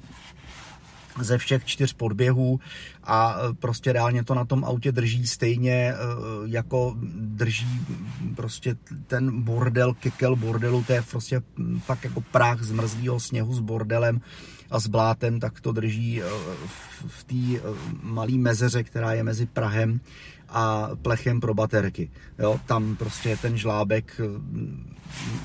ze 1.23 1.38
všech 1.38 1.65
čtyř 1.65 1.93
podběhů 1.93 2.60
a 3.03 3.36
e, 3.39 3.53
prostě 3.53 3.93
reálně 3.93 4.23
to 4.23 4.36
na 4.36 4.45
tom 4.45 4.65
autě 4.65 4.91
drží 4.91 5.27
stejně 5.27 5.73
e, 5.73 5.95
jako 6.45 6.95
drží 7.15 7.82
prostě 8.36 8.75
ten 9.08 9.41
bordel, 9.41 9.93
kekel 9.93 10.36
bordelu, 10.36 10.84
to 10.84 10.93
je 10.93 11.01
prostě 11.01 11.41
fakt 11.79 12.03
jako 12.03 12.21
práh 12.21 12.62
zmrzlého 12.62 13.19
sněhu 13.19 13.53
s 13.53 13.60
bordelem 13.60 14.21
a 14.71 14.79
s 14.79 14.88
blátem, 14.88 15.39
tak 15.39 15.62
to 15.62 15.71
drží 15.71 16.21
e, 16.21 16.25
v 17.08 17.23
té 17.23 17.69
malé 18.03 18.34
mezeře, 18.34 18.84
která 18.84 19.13
je 19.13 19.23
mezi 19.23 19.45
Prahem 19.45 19.99
a 20.51 20.89
plechem 21.01 21.39
pro 21.39 21.53
baterky. 21.53 22.12
Jo, 22.39 22.59
tam 22.65 22.95
prostě 22.95 23.38
ten 23.38 23.57
žlábek 23.57 24.21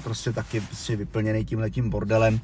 prostě 0.03 0.33
taky 0.33 0.61
prostě 0.61 0.97
vyplněný 0.97 1.45
tím 1.45 1.59
letím 1.59 1.90
bordelem 1.90 2.40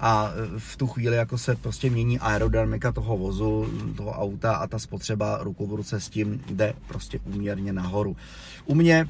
a 0.00 0.30
v 0.58 0.76
tu 0.76 0.86
chvíli 0.86 1.16
jako 1.16 1.38
se 1.38 1.56
prostě 1.56 1.90
mění 1.90 2.18
aerodynamika 2.18 2.92
toho 2.92 3.16
vozu, 3.16 3.66
toho 3.96 4.10
auta 4.10 4.54
a 4.54 4.66
ta 4.66 4.78
spotřeba 4.78 5.38
ruku 5.42 5.66
v 5.66 5.74
ruce 5.74 6.00
s 6.00 6.08
tím 6.08 6.42
jde 6.50 6.74
prostě 6.88 7.20
úměrně 7.24 7.72
nahoru. 7.72 8.16
U 8.64 8.74
mě 8.74 9.08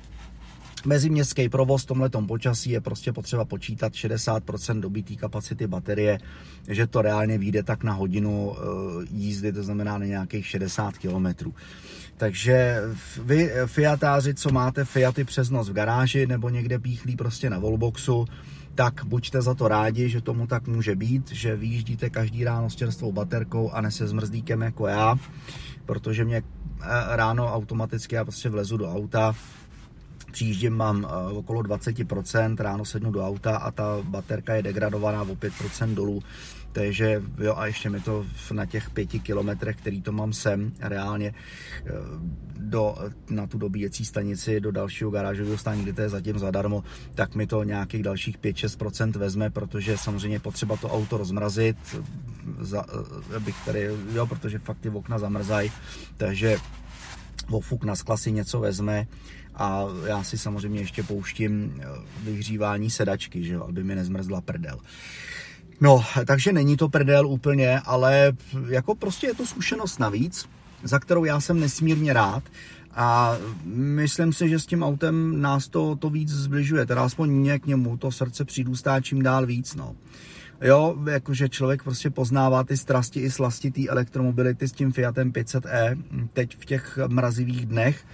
Meziměstský 0.84 1.48
provoz 1.48 1.82
v 1.82 1.86
tomhletom 1.86 2.26
počasí 2.26 2.70
je 2.70 2.80
prostě 2.80 3.12
potřeba 3.12 3.44
počítat 3.44 3.92
60% 3.92 4.80
dobitý 4.80 5.16
kapacity 5.16 5.66
baterie, 5.66 6.18
že 6.68 6.86
to 6.86 7.02
reálně 7.02 7.38
vyjde 7.38 7.62
tak 7.62 7.84
na 7.84 7.92
hodinu 7.92 8.56
eh, 8.56 8.64
jízdy, 9.10 9.52
to 9.52 9.62
znamená 9.62 9.98
na 9.98 10.06
nějakých 10.06 10.46
60 10.46 10.98
km. 10.98 11.52
Takže 12.20 12.82
vy 13.22 13.50
Fiatáři, 13.66 14.34
co 14.34 14.50
máte 14.50 14.84
Fiaty 14.84 15.24
přes 15.24 15.50
noc 15.50 15.68
v 15.68 15.72
garáži 15.72 16.26
nebo 16.26 16.48
někde 16.48 16.78
píchlí 16.78 17.16
prostě 17.16 17.50
na 17.50 17.58
wallboxu, 17.58 18.24
tak 18.74 19.04
buďte 19.04 19.42
za 19.42 19.54
to 19.54 19.68
rádi, 19.68 20.08
že 20.08 20.20
tomu 20.20 20.46
tak 20.46 20.66
může 20.66 20.96
být, 20.96 21.32
že 21.32 21.56
vyjíždíte 21.56 22.10
každý 22.10 22.44
ráno 22.44 22.70
s 22.70 22.76
čerstvou 22.76 23.12
baterkou 23.12 23.70
a 23.70 23.80
ne 23.80 23.90
se 23.90 24.08
zmrzlíkem 24.08 24.62
jako 24.62 24.86
já, 24.86 25.16
protože 25.86 26.24
mě 26.24 26.36
eh, 26.36 26.86
ráno 27.16 27.54
automaticky 27.54 28.14
já 28.14 28.24
prostě 28.24 28.48
vlezu 28.48 28.76
do 28.76 28.92
auta, 28.92 29.34
přijíždím, 30.30 30.72
mám 30.72 31.06
eh, 31.08 31.32
okolo 31.32 31.60
20%, 31.60 32.56
ráno 32.58 32.84
sednu 32.84 33.10
do 33.10 33.26
auta 33.26 33.56
a 33.56 33.70
ta 33.70 33.98
baterka 34.02 34.54
je 34.54 34.62
degradovaná 34.62 35.22
o 35.22 35.34
5% 35.34 35.94
dolů, 35.94 36.22
takže 36.72 37.22
jo 37.38 37.54
a 37.56 37.66
ještě 37.66 37.90
mi 37.90 38.00
to 38.00 38.26
na 38.52 38.66
těch 38.66 38.90
pěti 38.90 39.20
kilometrech, 39.20 39.76
který 39.76 40.02
to 40.02 40.12
mám 40.12 40.32
sem 40.32 40.72
reálně 40.80 41.34
eh, 41.86 41.90
do, 42.56 42.94
na 43.30 43.46
tu 43.46 43.58
dobíjecí 43.58 44.04
stanici 44.04 44.60
do 44.60 44.72
dalšího 44.72 45.10
garážového 45.10 45.58
stání, 45.58 45.82
kde 45.82 45.92
to 45.92 46.00
je 46.00 46.08
zatím 46.08 46.38
zadarmo, 46.38 46.84
tak 47.14 47.34
mi 47.34 47.46
to 47.46 47.64
nějakých 47.64 48.02
dalších 48.02 48.38
5-6% 48.38 49.18
vezme, 49.18 49.50
protože 49.50 49.98
samozřejmě 49.98 50.40
potřeba 50.40 50.76
to 50.76 50.88
auto 50.88 51.16
rozmrazit, 51.16 51.76
za, 52.60 52.84
eh, 53.32 53.36
abych 53.36 53.56
tady, 53.64 53.90
jo, 54.12 54.26
protože 54.26 54.58
fakt 54.58 54.78
ty 54.80 54.88
okna 54.88 55.18
zamrzají, 55.18 55.72
takže 56.16 56.56
ofuk 57.50 57.84
na 57.84 57.96
skla 57.96 58.16
si 58.16 58.32
něco 58.32 58.60
vezme 58.60 59.06
a 59.54 59.84
já 60.06 60.22
si 60.22 60.38
samozřejmě 60.38 60.80
ještě 60.80 61.02
pouštím 61.02 61.80
eh, 61.80 61.86
vyhřívání 62.22 62.90
sedačky, 62.90 63.44
že 63.44 63.54
jo, 63.54 63.64
aby 63.68 63.84
mi 63.84 63.94
nezmrzla 63.94 64.40
prdel. 64.40 64.78
No, 65.80 66.04
takže 66.26 66.52
není 66.52 66.76
to 66.76 66.88
prdel 66.88 67.26
úplně, 67.26 67.80
ale 67.80 68.32
jako 68.68 68.94
prostě 68.94 69.26
je 69.26 69.34
to 69.34 69.46
zkušenost 69.46 69.98
navíc, 69.98 70.48
za 70.82 70.98
kterou 70.98 71.24
já 71.24 71.40
jsem 71.40 71.60
nesmírně 71.60 72.12
rád 72.12 72.42
a 72.94 73.36
myslím 73.74 74.32
si, 74.32 74.48
že 74.48 74.58
s 74.58 74.66
tím 74.66 74.82
autem 74.82 75.40
nás 75.40 75.68
to, 75.68 75.96
to 75.96 76.10
víc 76.10 76.30
zbližuje, 76.30 76.86
teda 76.86 77.04
aspoň 77.04 77.30
mě 77.30 77.58
k 77.58 77.66
němu 77.66 77.96
to 77.96 78.12
srdce 78.12 78.44
přidůstá 78.44 79.00
čím 79.00 79.22
dál 79.22 79.46
víc, 79.46 79.74
no. 79.74 79.96
Jo, 80.62 80.96
jakože 81.10 81.48
člověk 81.48 81.82
prostě 81.82 82.10
poznává 82.10 82.64
ty 82.64 82.76
strasti 82.76 83.20
i 83.20 83.30
slasti 83.30 83.70
té 83.70 83.86
elektromobility 83.88 84.68
s 84.68 84.72
tím 84.72 84.92
Fiatem 84.92 85.32
500e 85.32 86.02
teď 86.32 86.56
v 86.58 86.64
těch 86.64 86.98
mrazivých 87.08 87.66
dnech, 87.66 88.04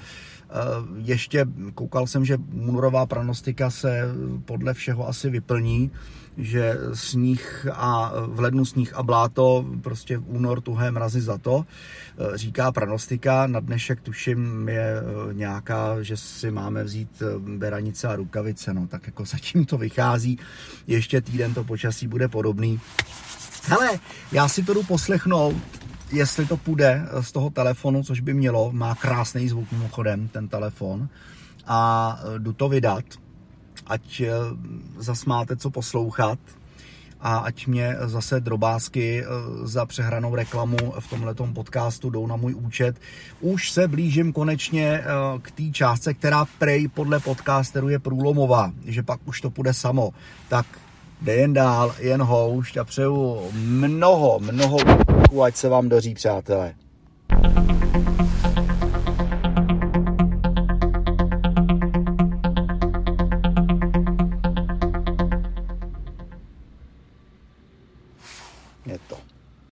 ještě 0.96 1.46
koukal 1.74 2.06
jsem, 2.06 2.24
že 2.24 2.38
únorová 2.52 3.06
pranostika 3.06 3.70
se 3.70 4.02
podle 4.44 4.74
všeho 4.74 5.09
asi 5.09 5.30
vyplní, 5.30 5.90
že 6.38 6.76
sníh 6.92 7.66
a 7.72 8.12
v 8.26 8.40
lednu 8.40 8.64
sníh 8.64 8.94
a 8.94 9.02
bláto, 9.02 9.64
prostě 9.82 10.18
v 10.18 10.24
únor 10.26 10.61
tuhé 10.61 10.90
mrazy 10.90 11.20
za 11.20 11.38
to, 11.38 11.64
eh, 11.64 12.38
říká 12.38 12.72
pranostika. 12.72 13.46
Na 13.46 13.61
dnešek 13.61 14.00
tuším 14.00 14.68
je 14.68 14.94
eh, 14.98 15.35
nějaká, 15.35 16.02
že 16.02 16.16
si 16.16 16.50
máme 16.50 16.85
vzít 16.85 17.22
beranice 17.38 18.09
a 18.09 18.16
rukavice, 18.16 18.74
no 18.74 18.87
tak 18.87 19.06
jako 19.06 19.24
zatím 19.35 19.64
to 19.64 19.78
vychází. 19.78 20.38
Ještě 20.87 21.20
týden 21.20 21.54
to 21.54 21.64
počasí 21.64 22.09
bude 22.09 22.28
podobný. 22.28 22.80
Hele, 23.68 23.90
já 24.32 24.48
si 24.48 24.62
to 24.62 24.74
jdu 24.74 24.82
poslechnout 24.82 25.86
jestli 26.12 26.47
to 26.47 26.57
půjde 26.57 27.09
z 27.21 27.33
toho 27.33 27.51
telefonu, 27.51 28.03
což 28.03 28.21
by 28.21 28.35
mělo, 28.35 28.73
má 28.73 28.95
krásný 28.95 29.49
zvuk 29.49 29.73
mimochodem 29.73 30.29
ten 30.29 30.49
telefon 30.49 31.09
a 31.66 32.21
eh, 32.21 32.38
jdu 32.38 32.53
to 32.53 32.69
vydat, 32.69 33.05
ať 33.87 34.21
eh, 34.21 34.31
zas 34.99 35.25
máte 35.25 35.57
co 35.57 35.71
poslouchat 35.71 36.38
a 37.21 37.38
ať 37.38 37.66
mě 37.66 37.97
zase 38.01 38.40
drobásky 38.40 39.25
eh, 39.25 39.27
za 39.62 39.87
přehranou 39.87 40.35
reklamu 40.35 40.95
v 40.99 41.11
tomhletom 41.11 41.55
podcastu 41.55 42.11
jdou 42.11 42.27
na 42.27 42.37
můj 42.37 42.55
účet. 42.55 42.97
Už 43.40 43.71
se 43.71 43.88
blížím 43.88 44.33
konečně 44.33 45.05
k 45.42 45.51
té 45.51 45.62
částce, 45.73 46.14
která 46.14 46.47
prej 46.59 46.88
podle 46.88 47.21
podcasteru 47.21 47.88
je 47.88 47.99
průlomová, 47.99 48.73
že 48.85 49.03
pak 49.03 49.21
už 49.25 49.40
to 49.40 49.51
půjde 49.51 49.75
samo. 49.75 50.11
Tak 50.49 50.66
jde 51.23 51.35
jen 51.35 51.53
dál, 51.53 51.95
jen 51.99 52.23
houšť 52.23 52.77
a 52.77 52.85
přeju 52.85 53.51
mnoho, 53.53 54.38
mnoho 54.38 54.79
ať 55.42 55.57
se 55.57 55.68
vám 55.68 55.88
daří, 55.88 56.14
přátelé. 56.14 56.75